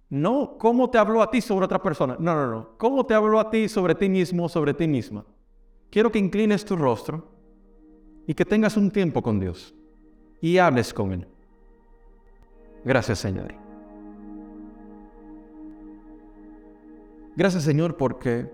No 0.09 0.57
cómo 0.57 0.89
te 0.89 0.97
habló 0.97 1.21
a 1.21 1.29
ti 1.29 1.39
sobre 1.39 1.65
otra 1.65 1.81
persona. 1.81 2.15
No, 2.19 2.33
no, 2.33 2.49
no. 2.49 2.69
¿Cómo 2.77 3.05
te 3.05 3.13
habló 3.13 3.39
a 3.39 3.49
ti 3.49 3.69
sobre 3.69 3.93
ti 3.93 4.09
mismo, 4.09 4.49
sobre 4.49 4.73
ti 4.73 4.87
misma? 4.87 5.23
Quiero 5.91 6.11
que 6.11 6.19
inclines 6.19 6.65
tu 6.65 6.75
rostro 6.75 7.27
y 8.25 8.33
que 8.33 8.45
tengas 8.45 8.75
un 8.75 8.89
tiempo 8.89 9.21
con 9.21 9.39
Dios 9.39 9.75
y 10.41 10.57
hables 10.57 10.93
con 10.93 11.13
Él. 11.13 11.27
Gracias, 12.83 13.19
Señor. 13.19 13.53
Gracias, 17.35 17.63
Señor, 17.63 17.95
porque 17.95 18.51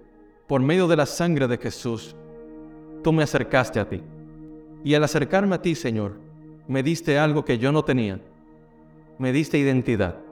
por 0.48 0.62
medio 0.62 0.88
de 0.88 0.98
la 0.98 1.06
sangre 1.06 1.48
de 1.48 1.58
Jesús, 1.58 2.16
tú 3.02 3.14
me 3.14 3.24
acercaste 3.24 3.80
a 3.80 3.88
ti. 3.88 4.04
Y 4.84 4.94
al 4.94 5.04
acercarme 5.04 5.56
a 5.56 5.62
ti, 5.62 5.74
Señor, 5.74 6.20
me 6.68 6.84
diste 6.84 7.18
algo 7.18 7.46
que 7.46 7.58
yo 7.58 7.72
no 7.72 7.84
tenía. 7.84 8.20
Me 9.18 9.32
diste 9.32 9.58
identidad 9.58 10.25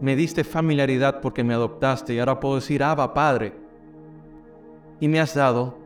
me 0.00 0.16
diste 0.16 0.44
familiaridad 0.44 1.20
porque 1.20 1.44
me 1.44 1.54
adoptaste 1.54 2.14
y 2.14 2.18
ahora 2.18 2.40
puedo 2.40 2.56
decir, 2.56 2.82
Abba, 2.82 3.12
Padre. 3.12 3.52
Y 5.00 5.08
me 5.08 5.20
has 5.20 5.34
dado 5.34 5.78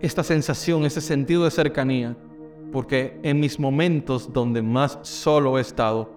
esta 0.00 0.22
sensación, 0.22 0.84
ese 0.84 1.00
sentido 1.00 1.44
de 1.44 1.50
cercanía, 1.50 2.16
porque 2.72 3.18
en 3.22 3.40
mis 3.40 3.58
momentos 3.58 4.32
donde 4.32 4.62
más 4.62 4.98
solo 5.02 5.58
he 5.58 5.60
estado, 5.60 6.10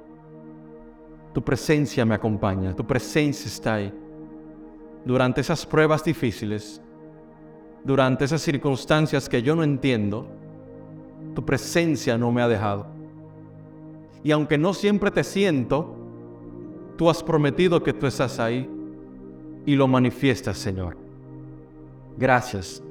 tu 1.33 1.43
presencia 1.43 2.05
me 2.05 2.15
acompaña, 2.15 2.75
tu 2.75 2.85
presencia 2.85 3.47
está 3.47 3.75
ahí. 3.75 3.93
Durante 5.05 5.41
esas 5.41 5.65
pruebas 5.65 6.03
difíciles, 6.03 6.81
durante 7.83 8.25
esas 8.25 8.41
circunstancias 8.41 9.29
que 9.29 9.41
yo 9.41 9.55
no 9.55 9.63
entiendo, 9.63 10.27
tu 11.35 11.45
presencia 11.45 12.17
no 12.17 12.31
me 12.31 12.41
ha 12.41 12.47
dejado. 12.47 12.87
Y 14.23 14.31
aunque 14.31 14.57
no 14.57 14.73
siempre 14.73 15.11
te 15.11 15.23
siento, 15.23 15.96
Tú 16.97 17.09
has 17.09 17.21
prometido 17.21 17.81
que 17.83 17.93
tú 17.93 18.07
estás 18.07 18.39
ahí 18.39 18.69
y 19.65 19.75
lo 19.75 19.87
manifiestas, 19.87 20.57
Señor. 20.57 20.97
Gracias. 22.17 22.81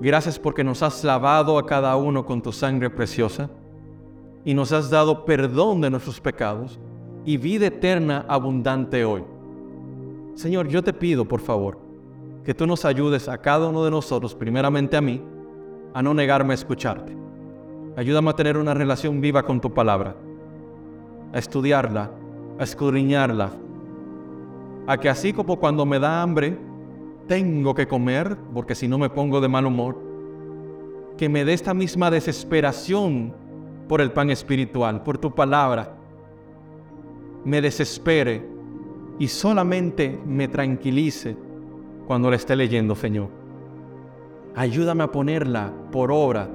Gracias 0.00 0.38
porque 0.38 0.62
nos 0.62 0.82
has 0.82 1.02
lavado 1.02 1.58
a 1.58 1.66
cada 1.66 1.96
uno 1.96 2.24
con 2.24 2.40
tu 2.40 2.52
sangre 2.52 2.88
preciosa 2.88 3.50
y 4.44 4.54
nos 4.54 4.70
has 4.70 4.90
dado 4.90 5.24
perdón 5.24 5.80
de 5.80 5.90
nuestros 5.90 6.20
pecados 6.20 6.78
y 7.24 7.36
vida 7.36 7.66
eterna 7.66 8.24
abundante 8.28 9.04
hoy. 9.04 9.24
Señor, 10.34 10.68
yo 10.68 10.84
te 10.84 10.92
pido, 10.92 11.24
por 11.26 11.40
favor, 11.40 11.78
que 12.44 12.54
tú 12.54 12.66
nos 12.66 12.84
ayudes 12.84 13.28
a 13.28 13.38
cada 13.38 13.68
uno 13.68 13.84
de 13.84 13.90
nosotros, 13.90 14.34
primeramente 14.34 14.96
a 14.96 15.00
mí, 15.00 15.20
a 15.94 16.02
no 16.02 16.14
negarme 16.14 16.52
a 16.52 16.54
escucharte. 16.54 17.16
Ayúdame 17.96 18.30
a 18.30 18.36
tener 18.36 18.56
una 18.56 18.74
relación 18.74 19.20
viva 19.20 19.42
con 19.42 19.60
tu 19.60 19.72
palabra, 19.72 20.14
a 21.32 21.38
estudiarla 21.38 22.10
a 22.58 22.64
escudriñarla, 22.64 23.52
a 24.86 24.98
que 24.98 25.08
así 25.08 25.32
como 25.32 25.56
cuando 25.56 25.84
me 25.84 25.98
da 25.98 26.22
hambre, 26.22 26.56
tengo 27.26 27.74
que 27.74 27.88
comer, 27.88 28.36
porque 28.54 28.74
si 28.74 28.88
no 28.88 28.98
me 28.98 29.10
pongo 29.10 29.40
de 29.40 29.48
mal 29.48 29.66
humor, 29.66 30.00
que 31.16 31.28
me 31.28 31.44
dé 31.44 31.52
esta 31.52 31.74
misma 31.74 32.10
desesperación 32.10 33.34
por 33.88 34.00
el 34.00 34.12
pan 34.12 34.30
espiritual, 34.30 35.02
por 35.02 35.18
tu 35.18 35.34
palabra, 35.34 35.96
me 37.44 37.60
desespere 37.60 38.46
y 39.18 39.28
solamente 39.28 40.18
me 40.26 40.48
tranquilice 40.48 41.36
cuando 42.06 42.30
la 42.30 42.36
esté 42.36 42.54
leyendo, 42.54 42.94
Señor. 42.94 43.28
Ayúdame 44.54 45.04
a 45.04 45.12
ponerla 45.12 45.72
por 45.90 46.10
obra, 46.10 46.48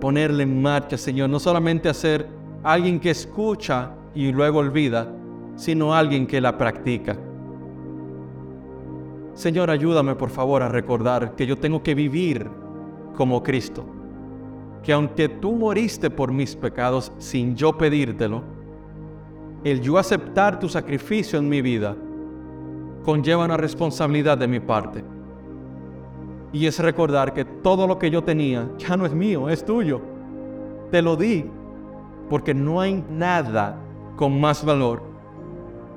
ponerla 0.00 0.42
en 0.42 0.62
marcha, 0.62 0.96
Señor, 0.96 1.30
no 1.30 1.38
solamente 1.38 1.88
a 1.88 1.94
ser 1.94 2.26
alguien 2.62 2.98
que 2.98 3.10
escucha 3.10 3.94
y 4.14 4.32
luego 4.32 4.58
olvida, 4.58 5.08
sino 5.56 5.94
alguien 5.94 6.26
que 6.26 6.40
la 6.40 6.56
practica. 6.56 7.16
Señor, 9.34 9.70
ayúdame 9.70 10.14
por 10.14 10.30
favor 10.30 10.62
a 10.62 10.68
recordar 10.68 11.34
que 11.34 11.46
yo 11.46 11.56
tengo 11.56 11.82
que 11.82 11.94
vivir 11.94 12.48
como 13.16 13.42
Cristo, 13.42 13.84
que 14.82 14.92
aunque 14.92 15.28
tú 15.28 15.52
moriste 15.52 16.10
por 16.10 16.32
mis 16.32 16.54
pecados 16.54 17.12
sin 17.18 17.56
yo 17.56 17.76
pedírtelo, 17.76 18.42
el 19.64 19.80
yo 19.80 19.96
aceptar 19.96 20.58
tu 20.58 20.68
sacrificio 20.68 21.38
en 21.38 21.48
mi 21.48 21.62
vida 21.62 21.96
conlleva 23.04 23.44
una 23.44 23.56
responsabilidad 23.56 24.36
de 24.36 24.48
mi 24.48 24.60
parte. 24.60 25.04
Y 26.52 26.66
es 26.66 26.78
recordar 26.78 27.32
que 27.32 27.44
todo 27.44 27.86
lo 27.86 27.98
que 27.98 28.10
yo 28.10 28.22
tenía 28.22 28.70
ya 28.76 28.96
no 28.96 29.06
es 29.06 29.14
mío, 29.14 29.48
es 29.48 29.64
tuyo. 29.64 30.02
Te 30.90 31.00
lo 31.00 31.16
di, 31.16 31.46
porque 32.28 32.52
no 32.52 32.80
hay 32.80 33.02
nada 33.10 33.81
con 34.16 34.40
más 34.40 34.64
valor 34.64 35.02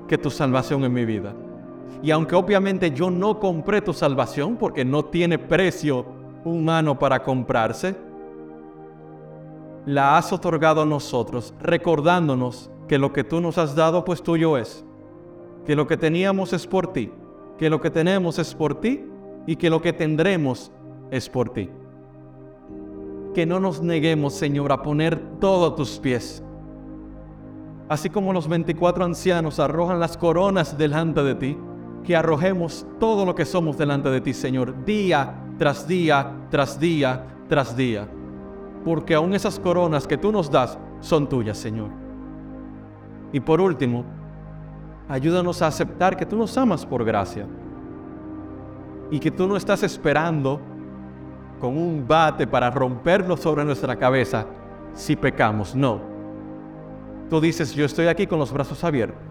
que 0.08 0.18
tu 0.18 0.30
salvación 0.30 0.84
en 0.84 0.94
mi 0.94 1.06
vida. 1.06 1.34
Y 2.02 2.12
aunque 2.12 2.36
obviamente 2.36 2.92
yo 2.92 3.10
no 3.10 3.40
compré 3.40 3.82
tu 3.82 3.94
salvación 3.94 4.58
porque 4.58 4.86
no 4.86 5.06
tiene 5.06 5.40
precio 5.40 6.06
humano 6.44 7.00
para 7.00 7.24
comprarse, 7.24 7.96
la 9.86 10.18
has 10.18 10.32
otorgado 10.34 10.82
a 10.82 10.86
nosotros, 10.86 11.54
recordándonos 11.60 12.72
que 12.88 12.98
lo 12.98 13.14
que 13.14 13.24
tú 13.24 13.42
nos 13.42 13.58
has 13.58 13.76
dado 13.76 14.06
pues 14.06 14.22
tuyo 14.22 14.58
es, 14.58 14.86
que 15.66 15.76
lo 15.76 15.88
que 15.88 15.98
teníamos 15.98 16.54
es 16.54 16.68
por 16.68 16.94
ti, 16.94 17.12
que 17.58 17.70
lo 17.70 17.82
que 17.82 17.90
tenemos 17.90 18.38
es 18.40 18.54
por 18.54 18.80
ti 18.80 19.06
y 19.48 19.56
que 19.56 19.70
lo 19.70 19.82
que 19.82 19.94
tendremos 19.94 20.72
es 21.12 21.30
por 21.30 21.50
ti. 21.50 21.70
que 23.34 23.46
no 23.46 23.60
nos 23.60 23.82
neguemos, 23.82 24.34
Señor, 24.34 24.72
a 24.72 24.82
poner 24.82 25.20
todo 25.42 25.74
a 25.74 25.76
tus 25.76 26.00
pies. 26.00 26.42
Así 27.88 28.10
como 28.10 28.34
los 28.34 28.48
24 28.48 29.06
ancianos 29.06 29.60
arrojan 29.60 30.00
las 30.00 30.18
coronas 30.18 30.78
delante 30.78 31.22
de 31.24 31.36
ti, 31.36 31.58
que 32.04 32.16
arrojemos 32.16 32.86
todo 33.00 33.26
lo 33.26 33.36
que 33.36 33.46
somos 33.46 33.78
delante 33.78 34.10
de 34.10 34.22
ti, 34.22 34.34
Señor, 34.34 34.86
día 34.86 35.42
tras 35.58 35.88
día, 35.88 36.32
tras 36.50 36.80
día, 36.80 37.24
tras 37.48 37.76
día. 37.76 38.08
Porque 38.84 39.16
aún 39.16 39.34
esas 39.34 39.60
coronas 39.60 40.08
que 40.08 40.18
tú 40.18 40.32
nos 40.32 40.50
das 40.50 40.78
son 41.00 41.28
tuyas, 41.28 41.58
Señor. 41.58 41.90
Y 43.32 43.40
por 43.40 43.60
último, 43.60 44.04
ayúdanos 45.10 45.62
a 45.62 45.68
aceptar 45.68 46.16
que 46.16 46.26
tú 46.26 46.36
nos 46.38 46.58
amas 46.58 46.86
por 46.86 47.04
gracia 47.04 47.48
y 49.12 49.20
que 49.20 49.32
tú 49.32 49.48
no 49.48 49.58
estás 49.58 49.84
esperando 49.84 50.60
con 51.60 51.78
un 51.78 52.06
bate 52.08 52.48
para 52.48 52.70
romperlo 52.70 53.38
sobre 53.38 53.64
nuestra 53.64 53.96
cabeza 53.96 54.46
si 54.94 55.16
pecamos. 55.16 55.76
No. 55.76 56.15
Tú 57.30 57.42
dices, 57.42 57.74
yo 57.74 57.86
estoy 57.86 58.08
aquí 58.08 58.28
con 58.28 58.40
los 58.40 58.52
brazos 58.52 58.84
abiertos 58.84 59.22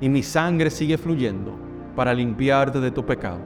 y 0.00 0.08
mi 0.08 0.22
sangre 0.22 0.70
sigue 0.70 0.98
fluyendo 0.98 1.54
para 1.94 2.12
limpiarte 2.12 2.80
de 2.80 2.90
tu 2.90 3.04
pecado. 3.04 3.38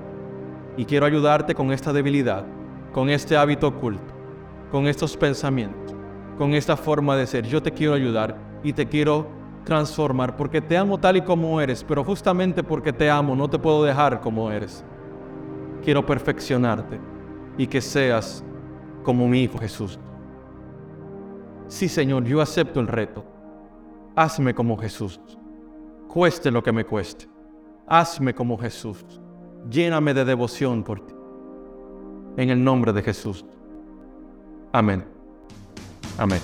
Y 0.77 0.85
quiero 0.85 1.07
ayudarte 1.07 1.55
con 1.55 1.73
esta 1.73 1.93
debilidad, 1.93 2.45
con 2.93 3.09
este 3.09 3.37
hábito 3.37 3.69
oculto, 3.69 4.13
con 4.71 4.87
estos 4.87 5.17
pensamientos, 5.17 5.95
con 6.37 6.55
esta 6.55 6.77
forma 6.77 7.17
de 7.17 7.27
ser. 7.27 7.47
Yo 7.47 7.63
te 7.63 7.73
quiero 7.73 7.95
ayudar 7.95 8.37
y 8.65 8.73
te 8.73 8.87
quiero 8.87 9.29
transformar 9.65 10.37
porque 10.37 10.61
te 10.61 10.77
amo 10.77 10.99
tal 10.99 11.19
y 11.19 11.23
como 11.23 11.61
eres, 11.61 11.85
pero 11.85 12.03
justamente 12.03 12.63
porque 12.65 12.93
te 12.93 13.11
amo 13.11 13.37
no 13.37 13.49
te 13.49 13.59
puedo 13.59 13.85
dejar 13.85 14.21
como 14.21 14.51
eres. 14.51 14.85
Quiero 15.85 16.05
perfeccionarte 16.05 16.99
y 17.57 17.67
que 17.67 17.81
seas 17.81 18.43
como 19.05 19.29
mi 19.29 19.45
Hijo 19.45 19.59
Jesús. 19.59 19.99
Sí, 21.71 21.89
Señor, 21.89 22.25
yo 22.25 22.41
acepto 22.41 22.81
el 22.81 22.89
reto. 22.89 23.25
Hazme 24.17 24.53
como 24.55 24.77
Jesús. 24.77 25.21
Cueste 26.09 26.51
lo 26.51 26.65
que 26.65 26.73
me 26.73 26.85
cueste. 26.85 27.29
Hazme 27.87 28.35
como 28.35 28.59
Jesús. 28.59 29.05
Lléname 29.71 30.13
de 30.13 30.25
devoción 30.25 30.83
por 30.83 31.07
ti. 31.07 31.15
En 32.37 32.51
el 32.51 32.63
nombre 32.63 32.93
de 32.93 33.03
Jesús. 33.03 33.45
Amén. 34.73 35.05
Amén. 36.19 36.41